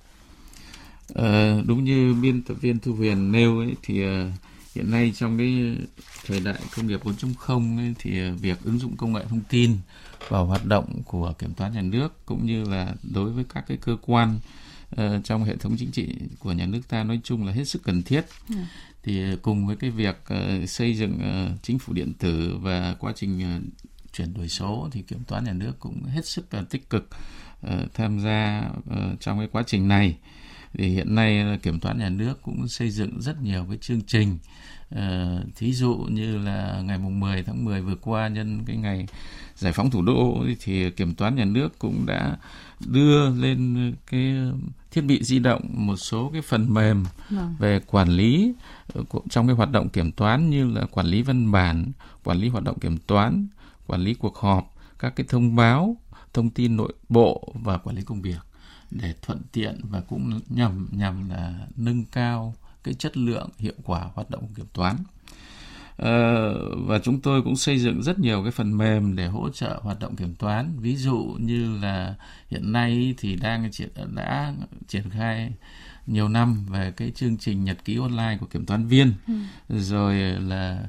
À, 1.15 1.57
đúng 1.65 1.83
như 1.83 2.15
biên 2.21 2.41
tập 2.41 2.53
viên 2.61 2.79
Thu 2.79 2.93
Huyền 2.93 3.31
nêu 3.31 3.59
ấy, 3.59 3.75
thì 3.83 3.93
hiện 4.75 4.91
nay 4.91 5.13
trong 5.15 5.37
cái 5.37 5.77
thời 6.25 6.39
đại 6.39 6.59
công 6.75 6.87
nghiệp 6.87 6.99
4.0 7.03 7.77
ấy, 7.77 7.95
thì 7.99 8.31
việc 8.41 8.57
ứng 8.63 8.79
dụng 8.79 8.97
công 8.97 9.13
nghệ 9.13 9.21
thông 9.29 9.41
tin 9.49 9.77
vào 10.29 10.45
hoạt 10.45 10.65
động 10.65 11.01
của 11.05 11.33
kiểm 11.39 11.53
toán 11.53 11.73
nhà 11.73 11.81
nước 11.81 12.25
cũng 12.25 12.45
như 12.45 12.63
là 12.63 12.93
đối 13.13 13.29
với 13.29 13.43
các 13.53 13.63
cái 13.67 13.77
cơ 13.77 13.97
quan 14.01 14.39
uh, 14.95 15.23
trong 15.23 15.43
hệ 15.43 15.55
thống 15.55 15.75
chính 15.77 15.91
trị 15.91 16.07
của 16.39 16.51
nhà 16.51 16.65
nước 16.65 16.81
ta 16.89 17.03
nói 17.03 17.19
chung 17.23 17.45
là 17.45 17.51
hết 17.51 17.65
sức 17.65 17.83
cần 17.83 18.03
thiết. 18.03 18.25
Ừ. 18.49 18.55
Thì 19.03 19.35
cùng 19.41 19.67
với 19.67 19.75
cái 19.75 19.89
việc 19.89 20.23
uh, 20.33 20.69
xây 20.69 20.97
dựng 20.97 21.19
uh, 21.19 21.63
chính 21.63 21.79
phủ 21.79 21.93
điện 21.93 22.13
tử 22.13 22.57
và 22.61 22.95
quá 22.99 23.13
trình 23.15 23.57
uh, 23.57 23.63
chuyển 24.13 24.33
đổi 24.33 24.47
số 24.49 24.89
thì 24.91 25.01
kiểm 25.01 25.23
toán 25.27 25.43
nhà 25.43 25.53
nước 25.53 25.79
cũng 25.79 26.03
hết 26.03 26.25
sức 26.25 26.53
là 26.53 26.63
tích 26.69 26.89
cực 26.89 27.09
uh, 27.67 27.93
tham 27.93 28.19
gia 28.19 28.69
uh, 28.79 29.19
trong 29.19 29.37
cái 29.37 29.47
quá 29.51 29.63
trình 29.67 29.87
này. 29.87 30.17
Thì 30.73 30.87
hiện 30.87 31.15
nay 31.15 31.59
kiểm 31.63 31.79
toán 31.79 31.99
nhà 31.99 32.09
nước 32.09 32.41
cũng 32.41 32.67
xây 32.67 32.89
dựng 32.89 33.21
rất 33.21 33.41
nhiều 33.41 33.65
cái 33.69 33.77
chương 33.77 34.01
trình 34.01 34.33
uh, 34.33 34.39
thí 35.55 35.73
dụ 35.73 35.95
như 35.95 36.37
là 36.37 36.81
ngày 36.85 36.97
mùng 36.97 37.19
10 37.19 37.43
tháng 37.43 37.65
10 37.65 37.81
vừa 37.81 37.95
qua 37.95 38.27
nhân 38.27 38.63
cái 38.65 38.77
ngày 38.77 39.07
giải 39.55 39.73
phóng 39.73 39.91
thủ 39.91 40.01
đô 40.01 40.45
thì 40.61 40.91
kiểm 40.91 41.15
toán 41.15 41.35
nhà 41.35 41.45
nước 41.45 41.79
cũng 41.79 42.05
đã 42.05 42.37
đưa 42.85 43.29
lên 43.29 43.93
cái 44.11 44.35
thiết 44.91 45.01
bị 45.01 45.23
di 45.23 45.39
động 45.39 45.61
một 45.71 45.95
số 45.95 46.29
cái 46.33 46.41
phần 46.41 46.73
mềm 46.73 47.05
vâng. 47.29 47.55
về 47.59 47.79
quản 47.79 48.09
lý 48.09 48.53
ờ, 48.93 49.03
trong 49.29 49.47
cái 49.47 49.55
hoạt 49.55 49.71
động 49.71 49.89
kiểm 49.89 50.11
toán 50.11 50.49
như 50.49 50.71
là 50.71 50.85
quản 50.85 51.05
lý 51.05 51.21
văn 51.21 51.51
bản, 51.51 51.91
quản 52.23 52.37
lý 52.37 52.49
hoạt 52.49 52.63
động 52.63 52.79
kiểm 52.79 52.97
toán, 52.97 53.47
quản 53.87 54.01
lý 54.01 54.13
cuộc 54.13 54.37
họp, 54.37 54.75
các 54.99 55.15
cái 55.15 55.25
thông 55.29 55.55
báo, 55.55 55.97
thông 56.33 56.49
tin 56.49 56.77
nội 56.77 56.93
bộ 57.09 57.53
và 57.53 57.77
quản 57.77 57.95
lý 57.95 58.01
công 58.01 58.21
việc 58.21 58.39
để 58.91 59.13
thuận 59.21 59.41
tiện 59.51 59.79
và 59.83 60.01
cũng 60.01 60.39
nhằm 60.49 60.87
nhằm 60.91 61.29
là 61.29 61.53
nâng 61.75 62.05
cao 62.05 62.55
cái 62.83 62.93
chất 62.93 63.17
lượng 63.17 63.49
hiệu 63.57 63.73
quả 63.83 64.09
hoạt 64.13 64.29
động 64.29 64.47
kiểm 64.55 64.65
toán. 64.73 64.95
Uh, 66.01 66.07
và 66.87 66.99
chúng 67.03 67.21
tôi 67.21 67.41
cũng 67.41 67.55
xây 67.55 67.79
dựng 67.79 68.03
rất 68.03 68.19
nhiều 68.19 68.43
cái 68.43 68.51
phần 68.51 68.77
mềm 68.77 69.15
để 69.15 69.27
hỗ 69.27 69.49
trợ 69.49 69.79
hoạt 69.81 69.99
động 69.99 70.15
kiểm 70.15 70.35
toán 70.35 70.79
ví 70.79 70.95
dụ 70.95 71.37
như 71.39 71.77
là 71.81 72.15
hiện 72.47 72.71
nay 72.71 73.15
thì 73.17 73.35
đang 73.35 73.71
triển 73.71 73.89
đã 74.15 74.53
triển 74.87 75.09
khai 75.09 75.51
nhiều 76.07 76.27
năm 76.27 76.65
về 76.69 76.93
cái 76.97 77.11
chương 77.11 77.37
trình 77.37 77.63
nhật 77.63 77.85
ký 77.85 77.97
online 77.97 78.37
của 78.39 78.45
kiểm 78.45 78.65
toán 78.65 78.87
viên 78.87 79.13
ừ. 79.27 79.33
rồi 79.69 80.15
là 80.21 80.83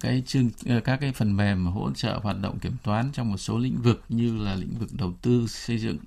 cái 0.00 0.22
chương 0.26 0.50
ờ, 0.66 0.80
các 0.80 1.00
cái 1.00 1.12
phần 1.12 1.36
mềm 1.36 1.66
hỗ 1.66 1.90
trợ 1.92 2.20
hoạt 2.22 2.40
động 2.40 2.58
kiểm 2.58 2.76
toán 2.82 3.10
trong 3.12 3.30
một 3.30 3.36
số 3.36 3.58
lĩnh 3.58 3.82
vực 3.82 4.04
như 4.08 4.36
là 4.44 4.54
lĩnh 4.54 4.78
vực 4.78 4.88
đầu 4.92 5.12
tư 5.22 5.46
xây 5.48 5.78
dựng 5.78 5.98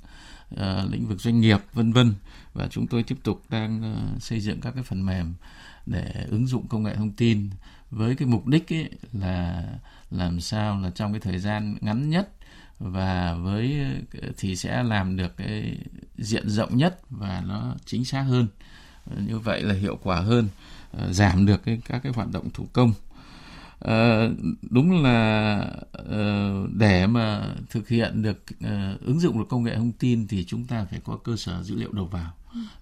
Ờ, 0.56 0.88
lĩnh 0.92 1.08
vực 1.08 1.22
doanh 1.22 1.42
nghiệp, 1.42 1.60
vân 1.74 1.94
vân. 1.94 2.14
Và 2.54 2.68
chúng 2.68 2.88
tôi 2.88 3.04
tiếp 3.04 3.18
tục 3.24 3.42
đang 3.50 3.82
ờ, 3.82 4.20
xây 4.20 4.40
dựng 4.40 4.62
các 4.62 4.72
cái 4.76 4.84
phần 4.84 5.06
mềm 5.06 5.34
để 5.86 6.26
ứng 6.30 6.48
dụng 6.48 6.68
công 6.68 6.84
nghệ 6.84 6.96
thông 6.96 7.12
tin 7.12 7.50
với 7.92 8.16
cái 8.16 8.28
mục 8.28 8.48
đích 8.48 8.74
ấy 8.74 8.90
là 9.14 9.64
làm 10.12 10.40
sao 10.40 10.80
là 10.80 10.90
trong 10.90 11.14
cái 11.14 11.20
thời 11.20 11.40
gian 11.40 11.78
ngắn 11.82 12.10
nhất 12.10 12.30
và 12.80 13.34
với 13.34 13.80
ờ, 14.22 14.30
thì 14.38 14.56
sẽ 14.56 14.84
làm 14.84 15.18
được 15.18 15.38
cái 15.38 15.78
diện 16.18 16.50
rộng 16.50 16.78
nhất 16.78 17.00
và 17.10 17.44
nó 17.48 17.76
chính 17.86 18.06
xác 18.06 18.22
hơn. 18.22 18.48
Như 19.28 19.40
vậy 19.40 19.62
là 19.62 19.74
hiệu 19.74 20.00
quả 20.04 20.20
hơn 20.20 20.48
giảm 21.12 21.46
được 21.46 21.64
cái, 21.64 21.82
các 21.86 22.00
cái 22.04 22.12
hoạt 22.16 22.32
động 22.32 22.50
thủ 22.54 22.68
công. 22.74 22.94
À, 23.82 24.30
đúng 24.70 25.04
là 25.04 25.68
uh, 26.02 26.70
để 26.74 27.08
mà 27.08 27.56
thực 27.70 27.88
hiện 27.88 28.22
được 28.22 28.44
uh, 28.66 29.02
ứng 29.02 29.20
dụng 29.20 29.40
được 29.40 29.46
công 29.50 29.64
nghệ 29.64 29.76
thông 29.76 29.92
tin 29.92 30.28
thì 30.28 30.46
chúng 30.46 30.66
ta 30.66 30.86
phải 30.86 31.00
có 31.04 31.18
cơ 31.24 31.36
sở 31.36 31.64
dữ 31.64 31.76
liệu 31.76 31.92
đầu 31.92 32.06
vào. 32.06 32.34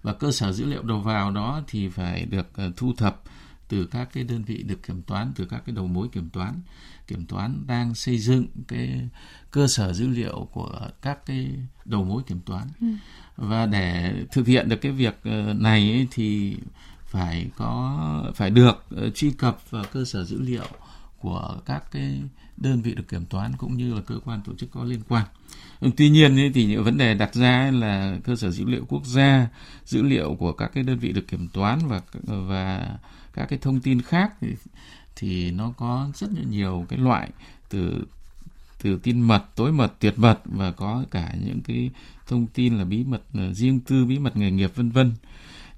Và 0.02 0.12
cơ 0.12 0.32
sở 0.32 0.52
dữ 0.52 0.66
liệu 0.66 0.82
đầu 0.82 1.00
vào 1.00 1.30
đó 1.30 1.62
thì 1.68 1.88
phải 1.88 2.24
được 2.24 2.48
uh, 2.66 2.76
thu 2.76 2.92
thập 2.96 3.22
từ 3.68 3.86
các 3.86 4.08
cái 4.12 4.24
đơn 4.24 4.42
vị 4.44 4.62
được 4.62 4.82
kiểm 4.86 5.02
toán 5.02 5.32
từ 5.36 5.44
các 5.44 5.62
cái 5.66 5.74
đầu 5.74 5.86
mối 5.86 6.08
kiểm 6.12 6.28
toán. 6.28 6.60
Kiểm 7.06 7.26
toán 7.26 7.66
đang 7.66 7.94
xây 7.94 8.18
dựng 8.18 8.46
cái 8.68 9.08
cơ 9.50 9.66
sở 9.68 9.92
dữ 9.92 10.08
liệu 10.08 10.48
của 10.52 10.88
các 11.02 11.26
cái 11.26 11.50
đầu 11.84 12.04
mối 12.04 12.22
kiểm 12.26 12.40
toán. 12.40 12.68
Ừ. 12.80 12.86
và 13.36 13.66
để 13.66 14.14
thực 14.32 14.46
hiện 14.46 14.68
được 14.68 14.76
cái 14.80 14.92
việc 14.92 15.20
này 15.58 15.90
ấy, 15.90 16.08
thì 16.10 16.56
phải 17.04 17.50
có 17.56 18.32
phải 18.34 18.50
được 18.50 18.86
truy 19.14 19.30
cập 19.30 19.70
vào 19.70 19.84
cơ 19.92 20.04
sở 20.04 20.24
dữ 20.24 20.40
liệu 20.40 20.66
của 21.20 21.60
các 21.66 21.84
cái 21.92 22.22
đơn 22.56 22.82
vị 22.82 22.94
được 22.94 23.08
kiểm 23.08 23.24
toán 23.24 23.52
cũng 23.58 23.76
như 23.76 23.94
là 23.94 24.00
cơ 24.00 24.14
quan 24.24 24.40
tổ 24.44 24.54
chức 24.54 24.70
có 24.70 24.84
liên 24.84 25.00
quan. 25.08 25.26
Ừ, 25.80 25.90
tuy 25.96 26.10
nhiên 26.10 26.52
thì 26.54 26.66
những 26.66 26.84
vấn 26.84 26.96
đề 26.98 27.14
đặt 27.14 27.34
ra 27.34 27.70
là 27.70 28.18
cơ 28.24 28.36
sở 28.36 28.50
dữ 28.50 28.64
liệu 28.64 28.84
quốc 28.88 29.06
gia, 29.06 29.48
dữ 29.84 30.02
liệu 30.02 30.36
của 30.38 30.52
các 30.52 30.70
cái 30.74 30.84
đơn 30.84 30.98
vị 30.98 31.12
được 31.12 31.28
kiểm 31.28 31.48
toán 31.48 31.78
và 31.88 32.00
và 32.22 32.98
các 33.32 33.46
cái 33.48 33.58
thông 33.58 33.80
tin 33.80 34.02
khác 34.02 34.32
thì, 34.40 34.48
thì 35.16 35.50
nó 35.50 35.72
có 35.76 36.10
rất 36.14 36.30
là 36.36 36.42
nhiều 36.50 36.86
cái 36.88 36.98
loại 36.98 37.30
từ 37.68 38.04
từ 38.82 38.98
tin 39.02 39.20
mật, 39.20 39.44
tối 39.56 39.72
mật, 39.72 39.92
tuyệt 39.98 40.18
mật 40.18 40.40
và 40.44 40.72
có 40.72 41.04
cả 41.10 41.34
những 41.44 41.60
cái 41.60 41.90
thông 42.26 42.46
tin 42.46 42.78
là 42.78 42.84
bí 42.84 43.04
mật 43.04 43.22
ờ, 43.34 43.52
riêng 43.52 43.80
tư, 43.80 44.04
bí 44.04 44.18
mật 44.18 44.36
nghề 44.36 44.50
nghiệp 44.50 44.72
vân 44.74 44.90
vân. 44.90 45.12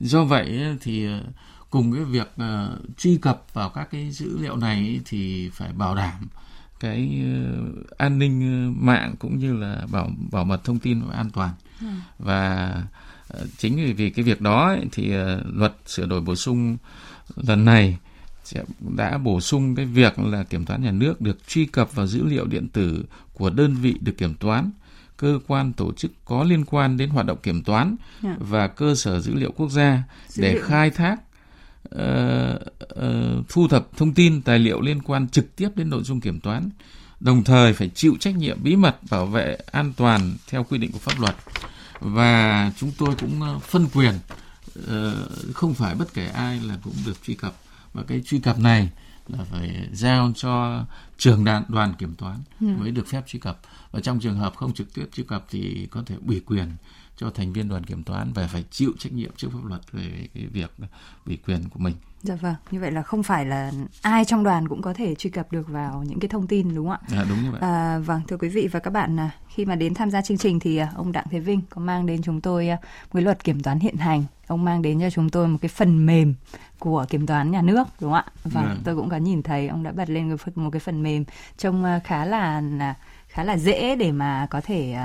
Do 0.00 0.24
vậy 0.24 0.76
thì 0.80 1.06
ờ, 1.06 1.22
cùng 1.72 1.92
cái 1.92 2.04
việc 2.04 2.32
uh, 2.42 2.98
truy 2.98 3.16
cập 3.16 3.44
vào 3.52 3.68
các 3.68 3.88
cái 3.90 4.10
dữ 4.10 4.38
liệu 4.38 4.56
này 4.56 5.00
thì 5.04 5.50
phải 5.54 5.72
bảo 5.72 5.94
đảm 5.94 6.28
cái 6.80 7.22
uh, 7.22 7.98
an 7.98 8.18
ninh 8.18 8.68
uh, 8.70 8.76
mạng 8.76 9.14
cũng 9.18 9.38
như 9.38 9.56
là 9.56 9.86
bảo 9.92 10.10
bảo 10.32 10.44
mật 10.44 10.64
thông 10.64 10.78
tin 10.78 11.00
và 11.00 11.14
an 11.14 11.30
toàn 11.30 11.50
ừ. 11.80 11.86
và 12.18 12.72
uh, 13.36 13.46
chính 13.58 13.76
vì 13.76 13.92
vì 13.92 14.10
cái 14.10 14.24
việc 14.24 14.40
đó 14.40 14.68
ấy, 14.68 14.86
thì 14.92 15.16
uh, 15.16 15.24
luật 15.54 15.74
sửa 15.86 16.06
đổi 16.06 16.20
bổ 16.20 16.36
sung 16.36 16.76
lần 17.36 17.64
này 17.64 17.98
sẽ 18.44 18.64
đã 18.96 19.18
bổ 19.18 19.40
sung 19.40 19.74
cái 19.74 19.86
việc 19.86 20.18
là 20.18 20.42
kiểm 20.42 20.64
toán 20.64 20.82
nhà 20.82 20.90
nước 20.90 21.20
được 21.20 21.48
truy 21.48 21.66
cập 21.66 21.94
vào 21.94 22.06
dữ 22.06 22.24
liệu 22.24 22.46
điện 22.46 22.68
tử 22.68 23.04
của 23.32 23.50
đơn 23.50 23.74
vị 23.74 23.94
được 24.00 24.18
kiểm 24.18 24.34
toán 24.34 24.70
cơ 25.16 25.38
quan 25.46 25.72
tổ 25.72 25.92
chức 25.92 26.12
có 26.24 26.44
liên 26.44 26.64
quan 26.64 26.96
đến 26.96 27.10
hoạt 27.10 27.26
động 27.26 27.38
kiểm 27.42 27.62
toán 27.62 27.86
yeah. 27.86 27.96
Dạ. 28.22 28.46
và 28.48 28.68
cơ 28.68 28.94
sở 28.94 29.20
dữ 29.20 29.34
liệu 29.34 29.52
quốc 29.52 29.70
gia 29.70 30.02
dữ 30.28 30.42
để 30.42 30.52
liệu. 30.52 30.62
khai 30.64 30.90
thác 30.90 31.20
uh, 31.94 33.48
thu 33.48 33.68
thập 33.68 33.96
thông 33.96 34.14
tin 34.14 34.42
tài 34.42 34.58
liệu 34.58 34.80
liên 34.80 35.02
quan 35.02 35.28
trực 35.28 35.56
tiếp 35.56 35.68
đến 35.74 35.90
nội 35.90 36.02
dung 36.02 36.20
kiểm 36.20 36.40
toán 36.40 36.70
đồng 37.22 37.44
thời 37.44 37.72
phải 37.72 37.88
chịu 37.88 38.16
trách 38.20 38.36
nhiệm 38.36 38.62
bí 38.62 38.76
mật 38.76 38.96
bảo 39.10 39.26
vệ 39.26 39.56
an 39.72 39.92
toàn 39.96 40.36
theo 40.48 40.64
quy 40.64 40.78
định 40.78 40.92
của 40.92 40.98
pháp 40.98 41.20
luật. 41.20 41.36
Và 42.00 42.72
chúng 42.76 42.92
tôi 42.98 43.14
cũng 43.20 43.42
ờ, 43.42 43.58
phân 43.58 43.86
quyền 43.94 44.14
không 45.54 45.74
phải 45.74 45.94
bất 45.94 46.14
kể 46.14 46.26
ai 46.26 46.60
là 46.60 46.78
cũng 46.82 46.94
được 47.06 47.22
truy 47.22 47.34
cập. 47.34 47.54
Và 47.92 48.02
cái 48.02 48.22
truy 48.26 48.38
cập 48.38 48.58
này 48.58 48.90
là 49.28 49.44
phải 49.44 49.88
giao 49.92 50.32
cho 50.36 50.84
trường 51.18 51.44
đoàn, 51.44 51.64
đoàn 51.68 51.94
kiểm 51.98 52.14
toán 52.14 52.36
ừ. 52.60 52.66
mới 52.66 52.90
được 52.90 53.06
phép 53.06 53.22
truy 53.26 53.38
cập. 53.38 53.60
Và 53.90 54.00
trong 54.00 54.20
trường 54.20 54.38
hợp 54.38 54.56
không 54.56 54.74
trực 54.74 54.94
tiếp 54.94 55.06
truy 55.12 55.24
cập 55.24 55.46
thì 55.50 55.88
có 55.90 56.02
thể 56.06 56.16
ủy 56.26 56.40
quyền 56.40 56.76
cho 57.16 57.30
thành 57.30 57.52
viên 57.52 57.68
đoàn 57.68 57.84
kiểm 57.84 58.02
toán 58.02 58.32
và 58.32 58.46
phải 58.46 58.64
chịu 58.70 58.92
trách 58.98 59.12
nhiệm 59.12 59.30
trước 59.36 59.48
pháp 59.52 59.64
luật 59.64 59.92
về 59.92 60.28
cái 60.34 60.46
việc 60.46 60.70
ủy 61.26 61.38
quyền 61.46 61.68
của 61.68 61.78
mình. 61.78 61.94
Dạ 62.22 62.34
vâng, 62.34 62.54
như 62.70 62.80
vậy 62.80 62.92
là 62.92 63.02
không 63.02 63.22
phải 63.22 63.46
là 63.46 63.72
ai 64.02 64.24
trong 64.24 64.44
đoàn 64.44 64.68
cũng 64.68 64.82
có 64.82 64.94
thể 64.94 65.14
truy 65.14 65.30
cập 65.30 65.52
được 65.52 65.68
vào 65.68 66.04
những 66.08 66.20
cái 66.20 66.28
thông 66.28 66.46
tin 66.46 66.74
đúng 66.74 66.88
không 66.88 66.98
ạ? 67.10 67.18
À, 67.18 67.24
đúng 67.28 67.42
như 67.42 67.50
vậy. 67.50 67.60
À, 67.60 67.98
vâng, 67.98 68.20
thưa 68.28 68.36
quý 68.36 68.48
vị 68.48 68.68
và 68.72 68.80
các 68.80 68.90
bạn, 68.90 69.20
à, 69.20 69.30
khi 69.48 69.64
mà 69.64 69.74
đến 69.74 69.94
tham 69.94 70.10
gia 70.10 70.22
chương 70.22 70.38
trình 70.38 70.60
thì 70.60 70.76
à, 70.76 70.92
ông 70.94 71.12
Đặng 71.12 71.26
Thế 71.30 71.40
Vinh 71.40 71.60
có 71.70 71.80
mang 71.80 72.06
đến 72.06 72.22
chúng 72.22 72.40
tôi 72.40 72.68
à, 72.68 72.76
một 72.82 73.10
cái 73.12 73.22
luật 73.22 73.44
kiểm 73.44 73.62
toán 73.62 73.80
hiện 73.80 73.96
hành. 73.96 74.24
Ông 74.46 74.64
mang 74.64 74.82
đến 74.82 75.00
cho 75.00 75.10
chúng 75.10 75.30
tôi 75.30 75.48
một 75.48 75.58
cái 75.62 75.68
phần 75.68 76.06
mềm 76.06 76.34
của 76.78 77.06
kiểm 77.08 77.26
toán 77.26 77.50
nhà 77.50 77.62
nước 77.62 77.84
đúng 78.00 78.12
không 78.12 78.12
ạ? 78.12 78.24
Vâng, 78.44 78.64
à. 78.64 78.76
tôi 78.84 78.96
cũng 78.96 79.08
có 79.08 79.16
nhìn 79.16 79.42
thấy 79.42 79.68
ông 79.68 79.82
đã 79.82 79.92
bật 79.92 80.10
lên 80.10 80.36
một 80.54 80.70
cái 80.70 80.80
phần 80.80 81.02
mềm 81.02 81.24
trông 81.58 81.84
khá 82.04 82.24
là 82.24 82.62
khá 83.28 83.44
là 83.44 83.56
dễ 83.58 83.96
để 83.96 84.12
mà 84.12 84.46
có 84.50 84.60
thể 84.60 84.96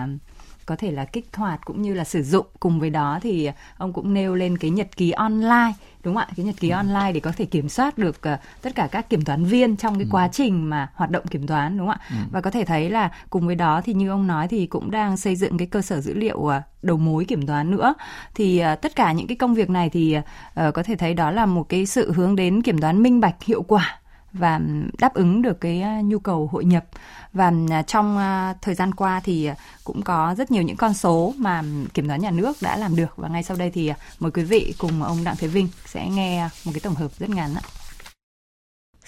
có 0.67 0.75
thể 0.75 0.91
là 0.91 1.05
kích 1.05 1.29
hoạt 1.33 1.65
cũng 1.65 1.81
như 1.81 1.93
là 1.93 2.03
sử 2.03 2.23
dụng 2.23 2.45
cùng 2.59 2.79
với 2.79 2.89
đó 2.89 3.19
thì 3.21 3.49
ông 3.77 3.93
cũng 3.93 4.13
nêu 4.13 4.35
lên 4.35 4.57
cái 4.57 4.71
nhật 4.71 4.97
ký 4.97 5.11
online 5.11 5.73
đúng 6.03 6.15
không 6.15 6.23
ạ 6.29 6.33
cái 6.37 6.45
nhật 6.45 6.55
ký 6.59 6.69
ừ. 6.69 6.75
online 6.75 7.11
để 7.13 7.19
có 7.19 7.31
thể 7.37 7.45
kiểm 7.45 7.69
soát 7.69 7.97
được 7.97 8.17
uh, 8.33 8.39
tất 8.61 8.75
cả 8.75 8.87
các 8.91 9.09
kiểm 9.09 9.21
toán 9.21 9.45
viên 9.45 9.75
trong 9.75 9.95
cái 9.95 10.03
ừ. 10.03 10.09
quá 10.11 10.27
trình 10.31 10.69
mà 10.69 10.91
hoạt 10.93 11.11
động 11.11 11.27
kiểm 11.27 11.47
toán 11.47 11.77
đúng 11.77 11.87
không 11.87 11.97
ạ 11.99 12.05
ừ. 12.09 12.15
và 12.31 12.41
có 12.41 12.51
thể 12.51 12.65
thấy 12.65 12.89
là 12.89 13.11
cùng 13.29 13.45
với 13.45 13.55
đó 13.55 13.81
thì 13.85 13.93
như 13.93 14.09
ông 14.09 14.27
nói 14.27 14.47
thì 14.47 14.65
cũng 14.65 14.91
đang 14.91 15.17
xây 15.17 15.35
dựng 15.35 15.57
cái 15.57 15.67
cơ 15.67 15.81
sở 15.81 16.01
dữ 16.01 16.13
liệu 16.13 16.37
uh, 16.37 16.53
đầu 16.81 16.97
mối 16.97 17.25
kiểm 17.25 17.47
toán 17.47 17.71
nữa 17.71 17.93
thì 18.35 18.63
uh, 18.73 18.81
tất 18.81 18.95
cả 18.95 19.11
những 19.11 19.27
cái 19.27 19.37
công 19.37 19.53
việc 19.53 19.69
này 19.69 19.89
thì 19.89 20.17
uh, 20.17 20.73
có 20.73 20.83
thể 20.83 20.95
thấy 20.95 21.13
đó 21.13 21.31
là 21.31 21.45
một 21.45 21.69
cái 21.69 21.85
sự 21.85 22.11
hướng 22.11 22.35
đến 22.35 22.61
kiểm 22.61 22.77
toán 22.77 23.03
minh 23.03 23.19
bạch 23.19 23.43
hiệu 23.43 23.61
quả 23.61 23.99
và 24.39 24.59
đáp 24.99 25.13
ứng 25.13 25.41
được 25.41 25.61
cái 25.61 25.83
nhu 26.03 26.19
cầu 26.19 26.49
hội 26.51 26.65
nhập 26.65 26.85
và 27.33 27.51
à, 27.69 27.81
trong 27.81 28.17
thời 28.61 28.75
gian 28.75 28.93
qua 28.93 29.21
thì 29.23 29.45
à, 29.45 29.55
cũng 29.83 30.01
có 30.01 30.35
rất 30.37 30.51
nhiều 30.51 30.63
những 30.63 30.77
con 30.77 30.93
số 30.93 31.33
mà 31.37 31.63
kiểm 31.93 32.07
toán 32.07 32.21
nhà 32.21 32.31
nước 32.31 32.57
đã 32.61 32.77
làm 32.77 32.95
được 32.95 33.17
và 33.17 33.27
ngay 33.27 33.43
sau 33.43 33.57
đây 33.57 33.71
thì 33.71 33.87
à, 33.87 33.97
mời 34.19 34.31
quý 34.31 34.43
vị 34.43 34.73
cùng 34.77 35.03
ông 35.03 35.23
Đặng 35.23 35.35
Thế 35.35 35.47
Vinh 35.47 35.67
sẽ 35.85 36.09
nghe 36.09 36.49
một 36.65 36.71
cái 36.73 36.79
tổng 36.79 36.95
hợp 36.95 37.11
rất 37.19 37.29
ngắn 37.29 37.55
ạ. 37.55 37.61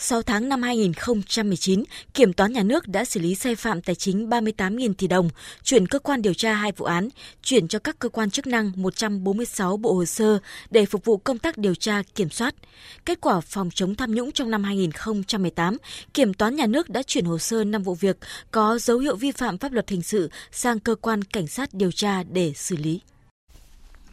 6 0.02 0.22
tháng 0.22 0.50
năm 0.50 0.62
2019, 0.62 1.84
Kiểm 2.14 2.34
toán 2.34 2.54
Nhà 2.54 2.64
nước 2.64 2.88
đã 2.88 3.06
xử 3.06 3.20
lý 3.20 3.36
sai 3.36 3.56
phạm 3.56 3.82
tài 3.82 3.96
chính 3.96 4.30
38.000 4.30 4.94
tỷ 4.94 5.08
đồng, 5.08 5.30
chuyển 5.64 5.88
cơ 5.88 6.00
quan 6.00 6.22
điều 6.22 6.34
tra 6.34 6.54
hai 6.54 6.72
vụ 6.72 6.86
án, 6.86 7.10
chuyển 7.44 7.68
cho 7.68 7.80
các 7.80 8.00
cơ 8.00 8.10
quan 8.10 8.30
chức 8.30 8.48
năng 8.48 8.72
146 8.76 9.78
bộ 9.78 9.94
hồ 9.94 10.06
sơ 10.06 10.40
để 10.70 10.86
phục 10.86 11.06
vụ 11.06 11.18
công 11.18 11.38
tác 11.38 11.58
điều 11.58 11.76
tra, 11.76 12.04
kiểm 12.16 12.30
soát. 12.30 12.56
Kết 13.06 13.22
quả 13.22 13.40
phòng 13.42 13.70
chống 13.76 13.96
tham 13.96 14.16
nhũng 14.16 14.32
trong 14.32 14.52
năm 14.52 14.64
2018, 14.64 15.78
Kiểm 16.14 16.34
toán 16.34 16.56
Nhà 16.56 16.66
nước 16.66 16.90
đã 16.90 17.04
chuyển 17.04 17.26
hồ 17.26 17.38
sơ 17.38 17.64
5 17.64 17.84
vụ 17.84 17.96
việc 17.96 18.18
có 18.52 18.80
dấu 18.80 19.00
hiệu 19.00 19.16
vi 19.16 19.32
phạm 19.32 19.58
pháp 19.58 19.72
luật 19.72 19.90
hình 19.90 20.02
sự 20.02 20.30
sang 20.52 20.80
cơ 20.80 20.96
quan 20.96 21.24
cảnh 21.24 21.48
sát 21.48 21.74
điều 21.74 21.92
tra 21.92 22.24
để 22.24 22.54
xử 22.56 22.76
lý. 22.76 23.02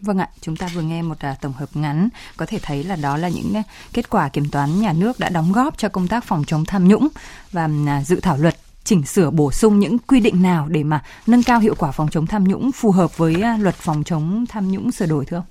Vâng 0.00 0.18
ạ, 0.18 0.28
chúng 0.40 0.56
ta 0.56 0.68
vừa 0.74 0.82
nghe 0.82 1.02
một 1.02 1.18
à, 1.18 1.36
tổng 1.40 1.52
hợp 1.52 1.68
ngắn, 1.74 2.08
có 2.36 2.46
thể 2.46 2.58
thấy 2.62 2.84
là 2.84 2.96
đó 2.96 3.16
là 3.16 3.28
những 3.28 3.56
à, 3.56 3.62
kết 3.92 4.10
quả 4.10 4.28
kiểm 4.28 4.50
toán 4.50 4.80
nhà 4.80 4.92
nước 4.92 5.18
đã 5.18 5.28
đóng 5.28 5.52
góp 5.52 5.78
cho 5.78 5.88
công 5.88 6.08
tác 6.08 6.24
phòng 6.24 6.44
chống 6.46 6.64
tham 6.64 6.88
nhũng 6.88 7.08
và 7.52 7.68
à, 7.86 8.04
dự 8.04 8.20
thảo 8.20 8.36
luật 8.36 8.56
chỉnh 8.84 9.06
sửa 9.06 9.30
bổ 9.30 9.52
sung 9.52 9.78
những 9.78 9.98
quy 9.98 10.20
định 10.20 10.42
nào 10.42 10.68
để 10.68 10.82
mà 10.82 11.02
nâng 11.26 11.42
cao 11.42 11.60
hiệu 11.60 11.74
quả 11.78 11.90
phòng 11.90 12.08
chống 12.10 12.26
tham 12.26 12.44
nhũng 12.44 12.72
phù 12.72 12.90
hợp 12.90 13.18
với 13.18 13.34
luật 13.58 13.74
phòng 13.74 14.04
chống 14.04 14.44
tham 14.48 14.70
nhũng 14.70 14.92
sửa 14.92 15.06
đổi 15.06 15.24
thưa 15.24 15.36
ông? 15.36 15.44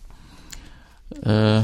Ờ, 1.24 1.64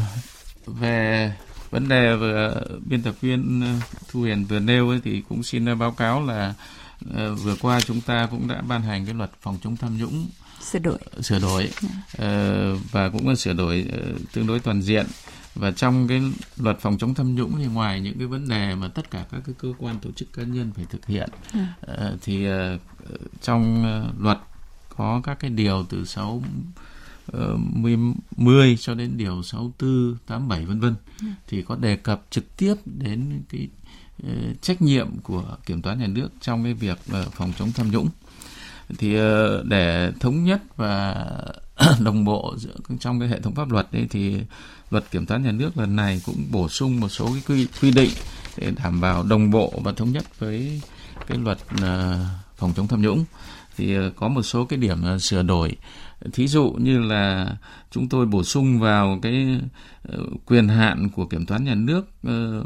về 0.66 1.34
vấn 1.70 1.88
đề 1.88 2.16
vừa 2.16 2.62
biên 2.86 3.02
tập 3.02 3.16
viên 3.22 3.64
Thu 4.12 4.22
Hiền 4.22 4.46
vừa 4.46 4.60
nêu 4.60 4.90
ấy, 4.90 5.02
thì 5.04 5.24
cũng 5.30 5.44
xin 5.44 5.80
báo 5.80 5.92
cáo 5.92 6.26
là 6.26 6.54
vừa 7.44 7.56
qua 7.62 7.82
chúng 7.82 8.02
ta 8.02 8.28
cũng 8.32 8.48
đã 8.48 8.62
ban 8.62 8.82
hành 8.82 9.06
cái 9.06 9.14
luật 9.14 9.32
phòng 9.42 9.58
chống 9.64 9.78
tham 9.78 9.98
nhũng 9.98 10.28
sửa 10.62 10.80
đổi. 10.80 10.98
Sửa 11.22 11.40
đổi. 11.40 11.64
Uh, 11.64 12.92
và 12.92 13.10
cũng 13.10 13.30
là 13.30 13.36
sửa 13.36 13.54
đổi 13.54 13.88
uh, 13.90 14.32
tương 14.34 14.48
đối 14.48 14.60
toàn 14.60 14.82
diện. 14.82 15.06
Và 15.56 15.72
trong 15.72 16.08
cái 16.08 16.22
luật 16.58 16.80
phòng 16.80 16.98
chống 16.98 17.14
tham 17.14 17.36
nhũng 17.36 17.58
thì 17.58 17.66
ngoài 17.66 18.02
những 18.02 18.18
cái 18.18 18.28
vấn 18.28 18.48
đề 18.48 18.76
mà 18.76 18.88
tất 18.88 19.12
cả 19.12 19.26
các 19.32 19.42
cái 19.46 19.56
cơ 19.58 19.74
quan 19.78 20.00
tổ 20.00 20.12
chức 20.12 20.34
cá 20.34 20.44
nhân 20.44 20.72
phải 20.76 20.86
thực 20.90 21.06
hiện 21.06 21.30
uh, 21.58 21.98
thì 22.22 22.48
uh, 22.50 22.82
trong 23.42 23.86
luật 24.20 24.38
có 24.98 25.22
các 25.24 25.40
cái 25.40 25.50
điều 25.52 25.86
từ 25.90 26.06
6 26.06 26.44
10, 27.58 27.98
10 28.38 28.78
cho 28.78 28.94
đến 28.94 29.18
điều 29.18 29.44
64, 29.44 30.18
87 30.28 30.66
vân 30.66 30.80
vân. 30.80 30.96
Ừ. 31.22 31.28
thì 31.48 31.62
có 31.62 31.76
đề 31.76 31.96
cập 31.96 32.22
trực 32.30 32.58
tiếp 32.58 32.76
đến 32.86 33.44
cái 33.50 33.68
trách 34.62 34.82
nhiệm 34.82 35.20
của 35.24 35.58
kiểm 35.66 35.82
toán 35.82 36.00
nhà 36.00 36.08
nước 36.08 36.30
trong 36.42 36.64
cái 36.64 36.74
việc 36.74 37.00
phòng 37.32 37.54
chống 37.58 37.72
tham 37.72 37.92
nhũng 37.92 38.10
thì 38.98 39.16
ờ, 39.16 39.64
để 39.64 40.12
thống 40.20 40.44
nhất 40.44 40.62
và 40.76 41.26
đồng 42.00 42.26
bộ 42.26 42.54
giữa 42.58 42.76
trong 43.00 43.20
cái 43.20 43.30
hệ 43.30 43.40
thống 43.40 43.56
pháp 43.56 43.72
luật 43.72 43.88
đấy 43.92 44.08
thì 44.10 44.38
luật 44.92 45.12
kiểm 45.12 45.26
toán 45.26 45.44
nhà 45.44 45.52
nước 45.52 45.78
lần 45.78 45.96
này 45.96 46.22
cũng 46.26 46.46
bổ 46.52 46.70
sung 46.70 47.00
một 47.00 47.10
số 47.10 47.30
cái 47.34 47.42
quy, 47.48 47.68
quy 47.82 47.92
định 47.92 48.10
để 48.58 48.72
đảm 48.84 49.02
bảo 49.02 49.24
đồng 49.24 49.52
bộ 49.52 49.74
và 49.84 49.92
thống 49.92 50.12
nhất 50.12 50.40
với 50.40 50.82
cái 51.28 51.38
luật 51.38 51.58
ờ, 51.82 52.26
phòng 52.58 52.74
chống 52.76 52.88
tham 52.88 53.02
nhũng. 53.02 53.26
Thì 53.78 53.96
ờ, 53.96 54.12
có 54.16 54.28
một 54.28 54.42
số 54.42 54.66
cái 54.66 54.80
điểm 54.80 55.20
sửa 55.20 55.44
đổi. 55.44 55.78
Thí 56.34 56.48
dụ 56.48 56.76
như 56.80 57.00
là 57.00 57.56
chúng 57.92 58.10
tôi 58.10 58.26
bổ 58.26 58.44
sung 58.44 58.80
vào 58.80 59.20
cái 59.22 59.60
quyền 60.46 60.68
hạn 60.68 61.10
của 61.10 61.26
kiểm 61.26 61.46
toán 61.46 61.64
nhà 61.64 61.76
nước 61.76 62.06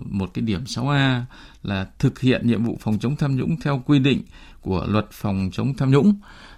một 0.06 0.30
cái 0.34 0.42
điểm 0.42 0.64
6A 0.64 1.22
là 1.64 1.88
thực 2.00 2.20
hiện 2.20 2.48
nhiệm 2.48 2.64
vụ 2.64 2.78
phòng 2.82 3.00
chống 3.00 3.16
tham 3.16 3.36
nhũng 3.36 3.60
theo 3.62 3.84
quy 3.86 4.00
định 4.00 4.22
của 4.66 4.86
luật 4.88 5.08
phòng 5.12 5.50
chống 5.54 5.74
tham 5.74 5.92
nhũng. 5.92 6.16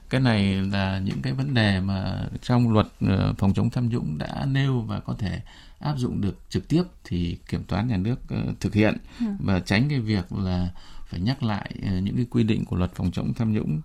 Cái 0.10 0.22
này 0.22 0.54
là 0.54 1.00
những 1.00 1.22
cái 1.22 1.34
vấn 1.34 1.54
đề 1.54 1.80
mà 1.80 2.26
trong 2.42 2.74
luật 2.74 2.88
ờ, 3.08 3.34
phòng 3.38 3.54
chống 3.54 3.70
tham 3.70 3.90
nhũng 3.90 4.18
đã 4.18 4.46
nêu 4.52 4.80
và 4.80 5.00
có 5.00 5.16
thể 5.20 5.42
áp 5.80 5.98
dụng 5.98 6.22
được 6.22 6.38
trực 6.50 6.68
tiếp 6.68 6.84
thì 7.04 7.38
kiểm 7.50 7.64
toán 7.64 7.88
nhà 7.88 7.98
nước 7.98 8.16
ờ, 8.30 8.38
thực 8.60 8.74
hiện. 8.74 8.98
Ừ. 9.20 9.26
và 9.40 9.60
tránh 9.60 9.90
cái 9.90 10.00
việc 10.00 10.34
là 10.34 10.70
phải 11.08 11.20
nhắc 11.20 11.44
lại 11.44 11.72
ờ, 11.84 12.00
những 12.00 12.16
cái 12.16 12.26
quy 12.30 12.44
định 12.44 12.66
của 12.66 12.76
luật 12.76 12.92
phòng 12.96 13.12
chống 13.12 13.34
tham 13.34 13.54
nhũng 13.54 13.82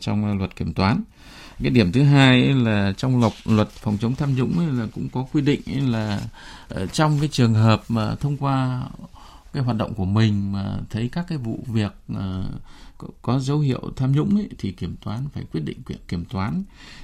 trong 0.00 0.38
luật 0.38 0.56
kiểm 0.56 0.74
toán. 0.74 1.02
Cái 1.62 1.70
điểm 1.70 1.92
thứ 1.92 2.02
hai 2.02 2.42
là 2.42 2.92
trong 2.96 3.20
luật 3.20 3.32
luật 3.44 3.68
phòng 3.68 3.98
chống 4.00 4.14
tham 4.14 4.34
nhũng 4.34 4.78
là 4.78 4.86
cũng 4.94 5.08
có 5.08 5.26
quy 5.32 5.42
định 5.42 5.92
là 5.92 6.20
trong 6.92 7.18
cái 7.20 7.28
trường 7.28 7.54
hợp 7.54 7.82
mà 7.88 8.14
thông 8.14 8.36
qua 8.36 8.82
cái 9.52 9.62
hoạt 9.62 9.76
động 9.76 9.94
của 9.94 10.04
mình 10.04 10.52
mà 10.52 10.78
thấy 10.90 11.08
các 11.08 11.26
cái 11.28 11.38
vụ 11.38 11.64
việc 11.66 11.92
có 13.22 13.38
dấu 13.38 13.58
hiệu 13.58 13.92
tham 13.96 14.12
nhũng 14.12 14.36
ấy, 14.36 14.48
thì 14.58 14.72
kiểm 14.72 14.96
toán 15.04 15.28
phải 15.32 15.44
quyết 15.52 15.60
định 15.60 15.82
kiểm, 15.82 15.98
kiểm 16.08 16.24
toán. 16.24 16.62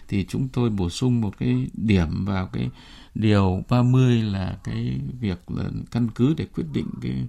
Thì 0.08 0.24
chúng 0.28 0.48
tôi 0.48 0.70
bổ 0.70 0.90
sung 0.90 1.20
một 1.20 1.38
cái 1.38 1.66
điểm 1.72 2.24
vào 2.24 2.46
cái 2.46 2.70
điều 3.14 3.64
30 3.68 4.22
là 4.22 4.56
cái 4.64 5.00
việc 5.20 5.50
là 5.50 5.64
căn 5.90 6.08
cứ 6.14 6.34
để 6.36 6.46
quyết 6.54 6.66
định 6.72 6.86
cái 7.02 7.26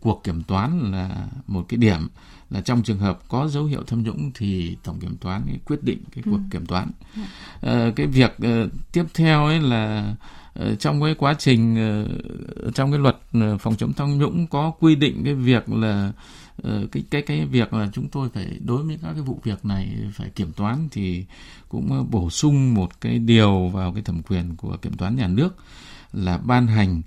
cuộc 0.00 0.24
kiểm 0.24 0.42
toán 0.42 0.92
là 0.92 1.28
một 1.46 1.64
cái 1.68 1.78
điểm. 1.78 2.08
Là 2.50 2.60
trong 2.60 2.82
trường 2.82 2.98
hợp 2.98 3.28
có 3.28 3.48
dấu 3.48 3.64
hiệu 3.64 3.82
tham 3.86 4.02
nhũng 4.02 4.30
thì 4.34 4.76
tổng 4.84 5.00
kiểm 5.00 5.16
toán 5.16 5.46
quyết 5.66 5.82
định 5.82 5.98
cái 6.12 6.22
cuộc 6.24 6.36
ừ. 6.36 6.42
kiểm 6.50 6.66
toán. 6.66 6.90
À, 7.60 7.90
cái 7.96 8.06
việc 8.06 8.36
uh, 8.36 8.70
tiếp 8.92 9.04
theo 9.14 9.46
ấy 9.46 9.60
là 9.60 10.12
uh, 10.12 10.41
Ờ, 10.54 10.74
trong 10.74 11.02
cái 11.02 11.14
quá 11.14 11.34
trình 11.38 11.76
ờ, 11.76 12.08
trong 12.74 12.90
cái 12.90 12.98
luật 12.98 13.16
ờ, 13.32 13.58
phòng 13.58 13.76
chống 13.76 13.92
tham 13.92 14.18
nhũng 14.18 14.46
có 14.46 14.70
quy 14.80 14.94
định 14.94 15.22
cái 15.24 15.34
việc 15.34 15.68
là 15.68 16.12
cái 16.92 17.02
cái 17.10 17.22
cái 17.22 17.46
việc 17.46 17.72
là 17.72 17.88
chúng 17.92 18.08
tôi 18.08 18.28
phải, 18.34 18.46
đối 18.64 18.82
với 18.82 18.98
các 19.02 19.12
cái 19.12 19.22
vụ 19.22 19.40
việc 19.44 19.64
này 19.64 19.96
phải 20.14 20.30
kiểm 20.30 20.52
toán 20.52 20.88
thì 20.90 21.24
cũng 21.68 22.06
bổ 22.10 22.30
sung 22.30 22.74
một 22.74 23.00
cái 23.00 23.18
điều 23.18 23.68
vào 23.68 23.92
cái 23.92 24.02
thẩm 24.02 24.22
quyền 24.22 24.56
của 24.56 24.76
kiểm 24.82 24.92
toán 24.92 25.16
nhà 25.16 25.28
nước 25.28 25.56
là 26.12 26.38
ban 26.38 26.66
hành 26.66 27.02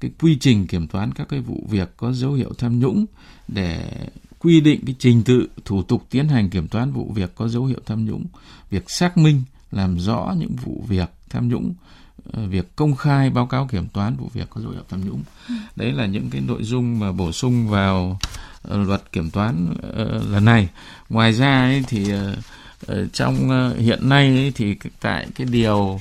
cái 0.00 0.10
quy 0.20 0.36
trình 0.40 0.66
kiểm 0.66 0.86
toán 0.86 1.12
các 1.12 1.28
cái 1.28 1.40
vụ 1.40 1.66
việc 1.70 1.96
có 1.96 2.12
dấu 2.12 2.32
hiệu 2.32 2.52
tham 2.58 2.78
nhũng 2.78 3.06
để 3.48 3.90
quy 4.38 4.60
định 4.60 4.80
cái 4.86 4.94
trình 4.98 5.22
tự 5.22 5.48
thủ 5.64 5.82
tục 5.82 6.06
tiến 6.10 6.28
hành 6.28 6.50
kiểm 6.50 6.68
toán 6.68 6.92
vụ 6.92 7.12
việc 7.14 7.34
có 7.34 7.48
dấu 7.48 7.64
hiệu 7.64 7.80
tham 7.86 8.04
nhũng, 8.04 8.26
việc 8.70 8.90
xác 8.90 9.18
minh, 9.18 9.42
làm 9.70 9.98
rõ 9.98 10.34
những 10.38 10.56
vụ 10.56 10.84
việc 10.88 11.10
tham 11.30 11.48
nhũng 11.48 11.74
việc 12.32 12.76
công 12.76 12.96
khai 12.96 13.30
báo 13.30 13.46
cáo 13.46 13.66
kiểm 13.66 13.88
toán 13.88 14.16
vụ 14.16 14.30
việc 14.34 14.50
có 14.50 14.60
dấu 14.60 14.70
hiệu 14.70 14.82
tham 14.88 15.08
nhũng 15.08 15.22
ừ. 15.48 15.54
đấy 15.76 15.92
là 15.92 16.06
những 16.06 16.30
cái 16.30 16.40
nội 16.40 16.62
dung 16.62 16.98
mà 16.98 17.12
bổ 17.12 17.32
sung 17.32 17.68
vào 17.68 18.18
luật 18.68 19.12
kiểm 19.12 19.30
toán 19.30 19.72
uh, 19.72 20.30
lần 20.30 20.44
này 20.44 20.68
ngoài 21.08 21.32
ra 21.32 21.60
ấy, 21.60 21.84
thì 21.88 22.12
trong 23.12 23.50
hiện 23.78 24.08
nay 24.08 24.26
ấy, 24.26 24.52
thì 24.54 24.76
tại 25.00 25.26
cái 25.34 25.46
điều 25.50 26.00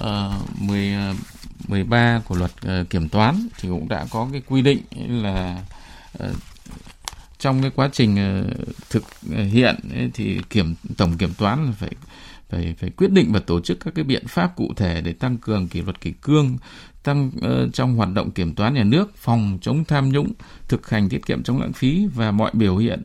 uh, 0.00 0.60
10 0.60 0.94
13 1.68 2.20
của 2.24 2.34
luật 2.34 2.50
kiểm 2.90 3.08
toán 3.08 3.48
thì 3.58 3.68
cũng 3.68 3.88
đã 3.88 4.06
có 4.10 4.28
cái 4.32 4.42
quy 4.48 4.62
định 4.62 4.82
là 5.22 5.62
trong 7.38 7.62
cái 7.62 7.70
quá 7.74 7.88
trình 7.92 8.16
thực 8.90 9.04
hiện 9.52 9.76
ấy, 9.94 10.10
thì 10.14 10.40
kiểm 10.50 10.74
tổng 10.96 11.18
kiểm 11.18 11.34
toán 11.34 11.66
là 11.66 11.72
phải 11.72 11.90
phải 12.48 12.74
phải 12.78 12.90
quyết 12.90 13.10
định 13.10 13.32
và 13.32 13.40
tổ 13.40 13.60
chức 13.60 13.80
các 13.80 13.94
cái 13.94 14.04
biện 14.04 14.26
pháp 14.26 14.56
cụ 14.56 14.72
thể 14.76 15.00
để 15.00 15.12
tăng 15.12 15.36
cường 15.36 15.68
kỷ 15.68 15.82
luật 15.82 16.00
kỷ 16.00 16.12
cương 16.12 16.58
tăng 17.02 17.30
uh, 17.36 17.74
trong 17.74 17.96
hoạt 17.96 18.08
động 18.14 18.30
kiểm 18.30 18.54
toán 18.54 18.74
nhà 18.74 18.84
nước, 18.84 19.16
phòng 19.16 19.58
chống 19.62 19.84
tham 19.84 20.08
nhũng, 20.08 20.32
thực 20.68 20.90
hành 20.90 21.08
tiết 21.08 21.26
kiệm 21.26 21.42
chống 21.42 21.60
lãng 21.60 21.72
phí 21.72 22.06
và 22.14 22.30
mọi 22.30 22.50
biểu 22.54 22.76
hiện 22.76 23.02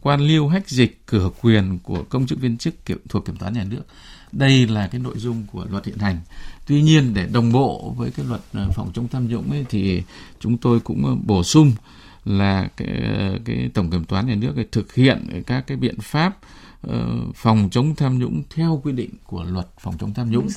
quan 0.00 0.20
liêu 0.20 0.48
hách 0.48 0.68
dịch 0.68 1.06
cửa 1.06 1.30
quyền 1.42 1.78
của 1.82 2.02
công 2.08 2.26
chức 2.26 2.40
viên 2.40 2.58
chức 2.58 2.84
kiểm, 2.84 2.98
thuộc 3.08 3.26
kiểm 3.26 3.36
toán 3.36 3.52
nhà 3.52 3.64
nước. 3.64 3.82
Đây 4.32 4.66
là 4.66 4.86
cái 4.86 5.00
nội 5.00 5.14
dung 5.18 5.46
của 5.52 5.66
luật 5.70 5.86
hiện 5.86 5.98
hành. 5.98 6.18
Tuy 6.66 6.82
nhiên 6.82 7.14
để 7.14 7.26
đồng 7.32 7.52
bộ 7.52 7.94
với 7.96 8.10
cái 8.10 8.26
luật 8.26 8.40
ờ, 8.52 8.68
phòng 8.74 8.90
chống 8.94 9.08
tham 9.08 9.28
nhũng 9.28 9.50
ấy, 9.50 9.66
thì 9.68 10.02
chúng 10.40 10.58
tôi 10.58 10.80
cũng 10.80 11.06
ờ, 11.06 11.16
bổ 11.26 11.42
sung 11.42 11.72
là 12.24 12.68
cái, 12.76 12.88
cái 13.44 13.70
tổng 13.74 13.90
kiểm 13.90 14.04
toán 14.04 14.26
nhà 14.26 14.34
nước 14.34 14.54
thực 14.72 14.94
hiện 14.94 15.42
các 15.46 15.66
cái 15.66 15.76
biện 15.76 16.00
pháp 16.00 16.38
phòng 17.34 17.68
chống 17.70 17.94
tham 17.96 18.18
nhũng 18.18 18.42
theo 18.50 18.80
quy 18.84 18.92
định 18.92 19.10
của 19.26 19.44
luật 19.52 19.66
phòng 19.80 19.94
chống 19.98 20.14
tham 20.14 20.30
nhũng 20.30 20.48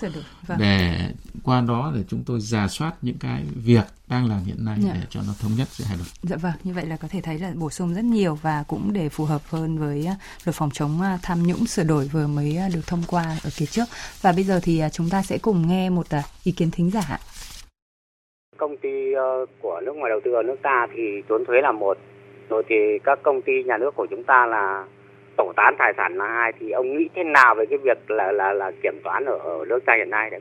vâng. 0.48 0.58
để 0.60 0.98
qua 1.44 1.62
đó 1.62 1.92
để 1.96 2.04
chúng 2.08 2.24
tôi 2.26 2.40
giả 2.40 2.68
soát 2.68 2.94
những 3.02 3.18
cái 3.20 3.46
việc 3.56 3.84
đang 4.08 4.30
làm 4.30 4.44
hiện 4.44 4.66
nay 4.66 4.78
dạ. 4.80 4.92
để 4.94 5.02
cho 5.10 5.20
nó 5.28 5.34
thống 5.42 5.52
nhất 5.58 5.68
giữa 5.72 5.86
hai 5.86 5.98
luật. 5.98 6.08
Dạ 6.22 6.38
vâng, 6.42 6.52
như 6.64 6.74
vậy 6.74 6.86
là 6.86 6.98
có 6.98 7.08
thể 7.08 7.22
thấy 7.22 7.40
là 7.40 7.52
bổ 7.56 7.70
sung 7.70 7.94
rất 7.94 8.04
nhiều 8.04 8.36
và 8.36 8.64
cũng 8.68 8.94
để 8.94 9.10
phù 9.10 9.26
hợp 9.26 9.42
hơn 9.50 9.78
với 9.78 10.06
ờ, 10.06 10.14
luật 10.46 10.56
phòng 10.56 10.70
chống 10.74 11.02
ờ, 11.02 11.18
tham 11.24 11.44
nhũng 11.44 11.66
sửa 11.66 11.84
đổi 11.84 12.08
vừa 12.14 12.28
mới 12.28 12.58
được 12.74 12.88
thông 12.88 13.04
qua 13.08 13.24
ở 13.44 13.50
kỳ 13.58 13.66
trước. 13.66 13.86
Và 14.22 14.32
bây 14.32 14.44
giờ 14.44 14.60
thì 14.64 14.82
chúng 14.92 15.10
ta 15.10 15.22
sẽ 15.22 15.38
cùng 15.38 15.68
nghe 15.68 15.90
một 15.90 16.08
ý 16.44 16.52
kiến 16.52 16.72
thính 16.72 16.92
giả. 16.92 17.20
Công 18.58 18.78
ty 18.82 18.90
của 19.62 19.82
nước 19.86 19.94
ngoài 19.96 20.10
đầu 20.10 20.20
tư 20.26 20.32
ở 20.34 20.44
nước 20.44 20.58
ta 20.64 20.88
thì 20.96 21.02
trốn 21.30 21.44
thuế 21.48 21.62
là 21.62 21.72
một, 21.72 21.98
rồi 22.50 22.64
thì 22.70 22.76
các 23.04 23.20
công 23.24 23.42
ty 23.42 23.52
nhà 23.66 23.78
nước 23.78 23.92
của 23.96 24.08
chúng 24.10 24.24
ta 24.24 24.46
là 24.46 24.86
tổ 25.38 25.54
tán 25.58 25.74
tài 25.80 25.94
sản 25.98 26.12
là 26.18 26.26
hai 26.38 26.52
thì 26.60 26.72
ông 26.72 26.98
nghĩ 26.98 27.06
thế 27.16 27.24
nào 27.24 27.56
về 27.58 27.66
cái 27.70 27.80
việc 27.84 28.12
là 28.12 28.32
là 28.32 28.54
là 28.54 28.72
kiểm 28.84 29.02
toán 29.04 29.26
ở, 29.26 29.38
ở 29.38 29.66
nước 29.70 29.80
ta 29.86 29.94
hiện 29.98 30.10
nay 30.10 30.30
đấy? 30.30 30.40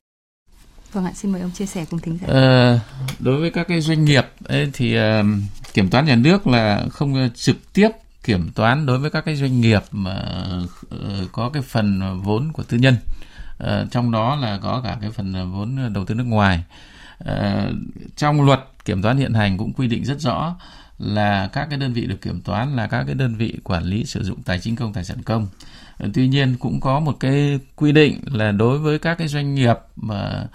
Vâng 0.93 1.05
ạ, 1.05 1.11
xin 1.15 1.33
mời 1.33 1.41
ông 1.41 1.51
chia 1.51 1.67
sẻ 1.67 1.85
cùng 1.91 2.01
thính 2.01 2.19
giả. 2.21 2.27
Ờ, 2.29 2.79
đối 3.19 3.41
với 3.41 3.51
các 3.51 3.69
cái 3.69 3.81
doanh 3.81 4.05
nghiệp 4.05 4.25
ấy, 4.45 4.71
thì 4.73 4.99
uh, 4.99 5.27
kiểm 5.75 5.91
toán 5.91 6.05
nhà 6.07 6.17
nước 6.17 6.47
là 6.47 6.83
không 6.91 7.31
trực 7.35 7.57
tiếp 7.75 7.89
kiểm 8.25 8.51
toán 8.55 8.87
đối 8.87 8.99
với 8.99 9.11
các 9.11 9.25
cái 9.25 9.37
doanh 9.37 9.61
nghiệp 9.61 9.81
mà 9.93 10.23
uh, 10.95 11.33
có 11.33 11.51
cái 11.53 11.63
phần 11.63 12.01
vốn 12.25 12.53
của 12.53 12.63
tư 12.63 12.77
nhân. 12.77 12.95
Uh, 13.65 13.91
trong 13.91 14.11
đó 14.11 14.37
là 14.37 14.59
có 14.63 14.81
cả 14.85 14.97
cái 15.01 15.11
phần 15.11 15.35
vốn 15.53 15.93
đầu 15.95 16.05
tư 16.05 16.15
nước 16.15 16.27
ngoài. 16.27 16.65
Uh, 17.25 17.75
trong 18.17 18.47
luật 18.47 18.61
kiểm 18.85 19.03
toán 19.03 19.17
hiện 19.17 19.35
hành 19.35 19.59
cũng 19.59 19.73
quy 19.73 19.89
định 19.89 20.05
rất 20.05 20.21
rõ 20.21 20.57
là 21.01 21.51
các 21.53 21.67
cái 21.71 21.79
đơn 21.79 21.93
vị 21.93 22.07
được 22.07 22.21
kiểm 22.23 22.41
toán 22.41 22.77
là 22.77 22.87
các 22.87 23.05
cái 23.05 23.15
đơn 23.15 23.35
vị 23.35 23.59
quản 23.65 23.85
lý 23.85 24.05
sử 24.05 24.23
dụng 24.23 24.43
tài 24.43 24.59
chính 24.61 24.77
công 24.77 24.93
tài 24.93 25.05
sản 25.05 25.23
công. 25.23 25.47
Ờ, 25.99 26.09
tuy 26.15 26.29
nhiên 26.29 26.57
cũng 26.61 26.81
có 26.81 27.01
một 27.01 27.17
cái 27.21 27.61
quy 27.77 27.93
định 27.93 28.21
là 28.25 28.53
đối 28.53 28.79
với 28.79 28.99
các 28.99 29.19
cái 29.19 29.29
doanh 29.29 29.55
nghiệp 29.55 29.77
mà 29.97 30.47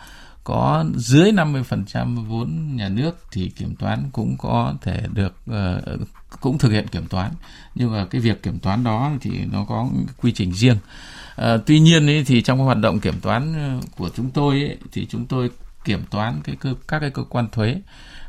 có 0.43 0.85
dưới 0.95 1.31
50% 1.31 2.27
vốn 2.27 2.75
nhà 2.75 2.89
nước 2.89 3.17
thì 3.31 3.49
kiểm 3.49 3.75
toán 3.75 4.09
cũng 4.11 4.35
có 4.37 4.73
thể 4.81 5.01
được 5.13 5.35
uh, 5.51 6.07
cũng 6.41 6.57
thực 6.57 6.71
hiện 6.71 6.87
kiểm 6.87 7.07
toán. 7.07 7.31
Nhưng 7.75 7.91
mà 7.91 8.05
cái 8.05 8.21
việc 8.21 8.43
kiểm 8.43 8.59
toán 8.59 8.83
đó 8.83 9.11
thì 9.21 9.31
nó 9.51 9.65
có 9.65 9.89
quy 10.21 10.31
trình 10.31 10.53
riêng. 10.53 10.77
Uh, 11.41 11.61
tuy 11.65 11.79
nhiên 11.79 12.07
ấy, 12.07 12.23
thì 12.23 12.41
trong 12.41 12.59
hoạt 12.59 12.77
động 12.77 12.99
kiểm 12.99 13.19
toán 13.21 13.53
của 13.97 14.09
chúng 14.15 14.31
tôi 14.31 14.55
ấy, 14.55 14.77
thì 14.91 15.05
chúng 15.05 15.25
tôi 15.25 15.49
kiểm 15.85 16.03
toán 16.09 16.41
cái 16.43 16.55
cơ 16.55 16.73
các 16.87 16.99
cái 16.99 17.09
cơ 17.09 17.23
quan 17.23 17.47
thuế 17.51 17.75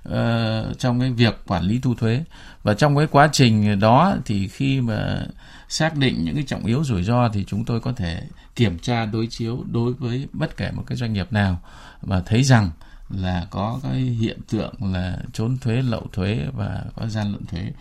uh, 0.08 0.78
trong 0.78 1.00
cái 1.00 1.10
việc 1.10 1.40
quản 1.46 1.62
lý 1.62 1.78
thu 1.78 1.94
thuế. 1.94 2.24
Và 2.62 2.74
trong 2.74 2.96
cái 2.96 3.06
quá 3.06 3.28
trình 3.32 3.80
đó 3.80 4.16
thì 4.24 4.48
khi 4.48 4.80
mà 4.80 5.26
xác 5.68 5.96
định 5.96 6.24
những 6.24 6.34
cái 6.34 6.44
trọng 6.46 6.66
yếu 6.66 6.84
rủi 6.84 7.02
ro 7.02 7.28
thì 7.28 7.44
chúng 7.44 7.64
tôi 7.64 7.80
có 7.80 7.92
thể 7.92 8.22
kiểm 8.56 8.78
tra 8.78 9.06
đối 9.06 9.26
chiếu 9.26 9.64
đối 9.72 9.92
với 9.92 10.28
bất 10.32 10.56
kể 10.56 10.70
một 10.70 10.82
cái 10.86 10.96
doanh 10.96 11.12
nghiệp 11.12 11.32
nào 11.32 11.60
mà 12.02 12.22
thấy 12.26 12.42
rằng 12.42 12.70
là 13.10 13.46
có 13.50 13.80
cái 13.82 13.94
hiện 13.94 14.38
tượng 14.50 14.74
là 14.80 15.18
trốn 15.32 15.58
thuế 15.58 15.82
lậu 15.82 16.06
thuế 16.12 16.46
và 16.52 16.84
có 16.96 17.08
gian 17.08 17.32
lận 17.32 17.46
thuế. 17.46 17.72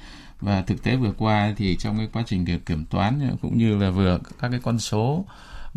Và 0.41 0.61
thực 0.61 0.83
tế 0.83 0.95
vừa 0.95 1.11
qua 1.17 1.53
thì 1.57 1.75
trong 1.79 1.97
cái 1.97 2.07
quá 2.13 2.23
trình 2.27 2.59
kiểm 2.65 2.85
toán 2.85 3.37
cũng 3.41 3.57
như 3.57 3.77
là 3.77 3.89
vừa 3.89 4.19
các 4.39 4.49
cái 4.49 4.59
con 4.63 4.79
số 4.79 5.25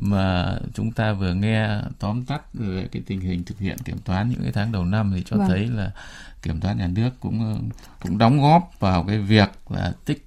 mà 0.00 0.58
chúng 0.74 0.92
ta 0.92 1.12
vừa 1.12 1.34
nghe 1.34 1.68
tóm 1.98 2.24
tắt 2.24 2.54
về 2.54 2.88
cái 2.92 3.02
tình 3.06 3.20
hình 3.20 3.44
thực 3.44 3.58
hiện 3.58 3.78
kiểm 3.78 3.98
toán 3.98 4.28
những 4.28 4.42
cái 4.42 4.52
tháng 4.52 4.72
đầu 4.72 4.84
năm 4.84 5.12
thì 5.16 5.22
cho 5.26 5.36
vâng. 5.36 5.48
thấy 5.48 5.66
là 5.66 5.90
kiểm 6.42 6.60
toán 6.60 6.78
nhà 6.78 6.86
nước 6.86 7.10
cũng 7.20 7.68
cũng 8.02 8.18
đóng 8.18 8.42
góp 8.42 8.70
vào 8.78 9.04
cái 9.04 9.18
việc 9.18 9.50
là 9.68 9.92
tích 10.04 10.26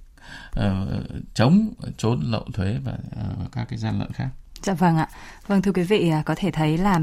uh, 0.60 0.64
chống 1.34 1.68
trốn 1.96 2.20
lậu 2.20 2.44
thuế 2.52 2.78
và 2.84 2.92
uh, 2.92 3.52
các 3.52 3.68
cái 3.68 3.78
gian 3.78 3.98
lận 3.98 4.12
khác. 4.12 4.28
Dạ 4.62 4.74
vâng 4.74 4.96
ạ. 4.96 5.08
Vâng 5.46 5.62
thưa 5.62 5.72
quý 5.72 5.82
vị, 5.82 6.08
à, 6.08 6.22
có 6.26 6.34
thể 6.36 6.50
thấy 6.50 6.78
là 6.78 7.00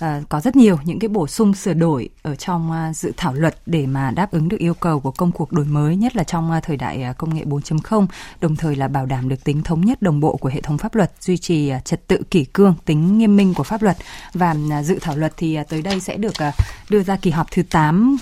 Ờ, 0.00 0.22
có 0.28 0.40
rất 0.40 0.56
nhiều 0.56 0.78
những 0.84 0.98
cái 0.98 1.08
bổ 1.08 1.26
sung, 1.26 1.54
sửa 1.54 1.74
đổi 1.74 2.08
ở 2.22 2.34
trong 2.34 2.72
à, 2.72 2.92
dự 2.92 3.12
thảo 3.16 3.34
luật 3.34 3.56
để 3.66 3.86
mà 3.86 4.10
đáp 4.10 4.30
ứng 4.32 4.48
được 4.48 4.56
yêu 4.56 4.74
cầu 4.74 5.00
của 5.00 5.10
công 5.10 5.32
cuộc 5.32 5.52
đổi 5.52 5.64
mới, 5.64 5.96
nhất 5.96 6.16
là 6.16 6.24
trong 6.24 6.50
à, 6.50 6.60
thời 6.60 6.76
đại 6.76 7.02
à, 7.02 7.12
công 7.12 7.34
nghệ 7.34 7.44
4.0 7.44 8.06
đồng 8.40 8.56
thời 8.56 8.76
là 8.76 8.88
bảo 8.88 9.06
đảm 9.06 9.28
được 9.28 9.44
tính 9.44 9.62
thống 9.62 9.80
nhất 9.80 10.02
đồng 10.02 10.20
bộ 10.20 10.36
của 10.36 10.48
hệ 10.48 10.60
thống 10.60 10.78
pháp 10.78 10.94
luật, 10.94 11.12
duy 11.20 11.36
trì 11.36 11.72
trật 11.84 12.06
tự 12.06 12.22
kỷ 12.30 12.44
cương, 12.44 12.74
tính 12.84 13.18
nghiêm 13.18 13.36
minh 13.36 13.54
của 13.54 13.62
pháp 13.62 13.82
luật. 13.82 13.96
Và 14.34 14.54
dự 14.82 14.98
thảo 15.00 15.16
luật 15.16 15.32
thì 15.36 15.58
tới 15.68 15.82
đây 15.82 16.00
sẽ 16.00 16.16
được 16.16 16.34
đưa 16.90 17.02
ra 17.02 17.16
kỳ 17.16 17.30
họp 17.30 17.50
thứ 17.50 17.62
8 17.62 18.16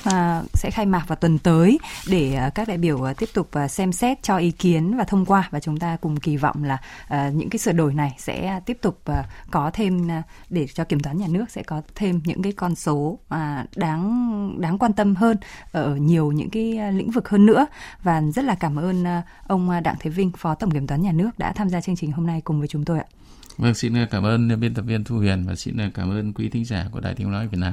sẽ 0.55 0.71
khai 0.71 0.87
mạc 0.87 1.05
vào 1.09 1.17
tuần 1.17 1.39
tới 1.39 1.79
để 2.09 2.51
các 2.55 2.69
đại 2.69 2.79
biểu 2.79 3.07
tiếp 3.19 3.29
tục 3.35 3.51
xem 3.71 3.93
xét, 3.93 4.23
cho 4.23 4.37
ý 4.37 4.51
kiến 4.51 4.97
và 4.97 5.05
thông 5.05 5.27
qua. 5.27 5.49
Và 5.51 5.61
chúng 5.61 5.79
ta 5.79 5.97
cùng 6.01 6.17
kỳ 6.17 6.37
vọng 6.37 6.65
là 6.65 6.79
những 7.31 7.51
cái 7.51 7.59
sửa 7.59 7.73
đổi 7.73 7.95
này 7.95 8.15
sẽ 8.19 8.61
tiếp 8.67 8.79
tục 8.83 9.03
có 9.51 9.71
thêm 9.75 10.09
để 10.51 10.67
cho 10.75 10.85
kiểm 10.85 11.01
toán 11.01 11.19
nhà 11.19 11.27
nước 11.29 11.51
sẽ 11.51 11.63
có 11.69 11.83
thêm 11.95 12.21
những 12.25 12.43
cái 12.43 12.53
con 12.53 12.75
số 12.75 13.19
mà 13.29 13.65
đáng 13.77 14.61
đáng 14.61 14.79
quan 14.79 14.93
tâm 14.93 15.15
hơn 15.15 15.37
ở 15.73 15.97
nhiều 15.97 16.33
những 16.33 16.51
cái 16.51 16.77
à, 16.79 16.91
lĩnh 16.91 17.11
vực 17.11 17.29
hơn 17.29 17.47
nữa 17.47 17.67
và 18.03 18.23
rất 18.35 18.45
là 18.45 18.55
cảm 18.55 18.77
ơn 18.77 19.05
à, 19.05 19.23
ông 19.47 19.71
à, 19.71 19.81
Đặng 19.81 19.97
Thế 20.01 20.11
Vinh 20.11 20.33
phó 20.37 20.55
tổng 20.55 20.71
kiểm 20.71 20.87
toán 20.87 21.03
nhà 21.03 21.13
nước 21.13 21.39
đã 21.39 21.53
tham 21.53 21.69
gia 21.69 21.81
chương 21.81 21.97
trình 21.97 22.13
hôm 22.13 22.27
nay 22.27 22.41
cùng 22.41 22.59
với 22.59 22.69
chúng 22.69 22.85
tôi 22.85 22.99
ạ. 22.99 23.05
Vâng, 23.57 23.75
xin 23.75 23.95
cảm 24.11 24.23
ơn 24.23 24.61
biên 24.61 24.75
tập 24.75 24.83
viên 24.83 25.05
Thu 25.05 25.17
Huyền 25.17 25.45
và 25.47 25.55
xin 25.55 25.77
cảm 25.95 26.11
ơn 26.11 26.33
quý 26.33 26.49
thính 26.49 26.65
giả 26.65 26.87
của 26.93 27.01
Đài 27.01 27.15
Tiếng 27.15 27.33
nói 27.33 27.49
Việt 27.49 27.59
Nam. 27.59 27.73